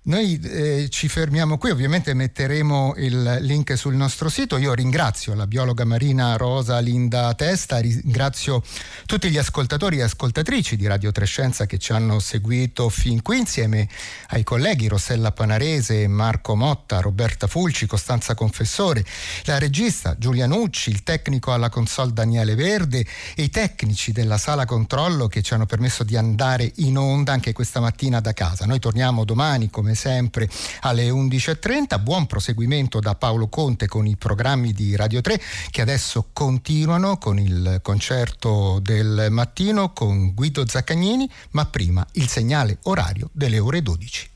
noi 0.03 0.39
eh, 0.39 0.87
ci 0.89 1.07
fermiamo 1.07 1.59
qui, 1.59 1.69
ovviamente 1.69 2.15
metteremo 2.15 2.95
il 2.97 3.37
link 3.41 3.77
sul 3.77 3.93
nostro 3.93 4.29
sito. 4.29 4.57
Io 4.57 4.73
ringrazio 4.73 5.35
la 5.35 5.45
biologa 5.45 5.85
marina 5.85 6.37
Rosa 6.37 6.79
Linda 6.79 7.31
Testa, 7.35 7.77
ringrazio 7.77 8.63
tutti 9.05 9.29
gli 9.29 9.37
ascoltatori 9.37 9.99
e 9.99 10.01
ascoltatrici 10.01 10.75
di 10.75 10.87
Radio 10.87 11.11
Trescenza 11.11 11.67
che 11.67 11.77
ci 11.77 11.91
hanno 11.91 12.17
seguito 12.17 12.89
fin 12.89 13.21
qui 13.21 13.37
insieme 13.37 13.87
ai 14.29 14.43
colleghi 14.43 14.87
Rossella 14.87 15.33
Panarese, 15.33 16.07
Marco 16.07 16.55
Motta, 16.55 16.99
Roberta 16.99 17.45
Fulci, 17.45 17.85
Costanza 17.85 18.33
Confessore, 18.33 19.05
la 19.43 19.59
regista 19.59 20.17
Giulia 20.17 20.47
Nucci, 20.47 20.89
il 20.89 21.03
tecnico 21.03 21.53
alla 21.53 21.69
console 21.69 22.11
Daniele 22.11 22.55
Verde 22.55 23.05
e 23.35 23.43
i 23.43 23.51
tecnici 23.51 24.11
della 24.11 24.39
sala 24.39 24.65
controllo 24.65 25.27
che 25.27 25.43
ci 25.43 25.53
hanno 25.53 25.67
permesso 25.67 26.03
di 26.03 26.17
andare 26.17 26.71
in 26.77 26.97
onda 26.97 27.33
anche 27.33 27.53
questa 27.53 27.79
mattina 27.79 28.19
da 28.19 28.33
casa. 28.33 28.65
Noi 28.65 28.79
torniamo 28.79 29.25
domani 29.25 29.69
come 29.69 29.89
come 29.91 29.95
sempre 29.95 30.49
alle 30.81 31.09
11.30. 31.09 32.01
Buon 32.01 32.25
proseguimento 32.25 32.99
da 32.99 33.15
Paolo 33.15 33.47
Conte 33.47 33.87
con 33.87 34.07
i 34.07 34.15
programmi 34.15 34.73
di 34.73 34.95
Radio 34.95 35.21
3 35.21 35.39
che 35.69 35.81
adesso 35.81 36.29
continuano 36.33 37.17
con 37.17 37.39
il 37.39 37.79
concerto 37.81 38.79
del 38.81 39.27
mattino 39.29 39.91
con 39.93 40.33
Guido 40.33 40.67
Zaccagnini, 40.67 41.29
ma 41.51 41.65
prima 41.65 42.05
il 42.13 42.27
segnale 42.27 42.77
orario 42.83 43.29
delle 43.33 43.59
ore 43.59 43.81
12. 43.81 44.30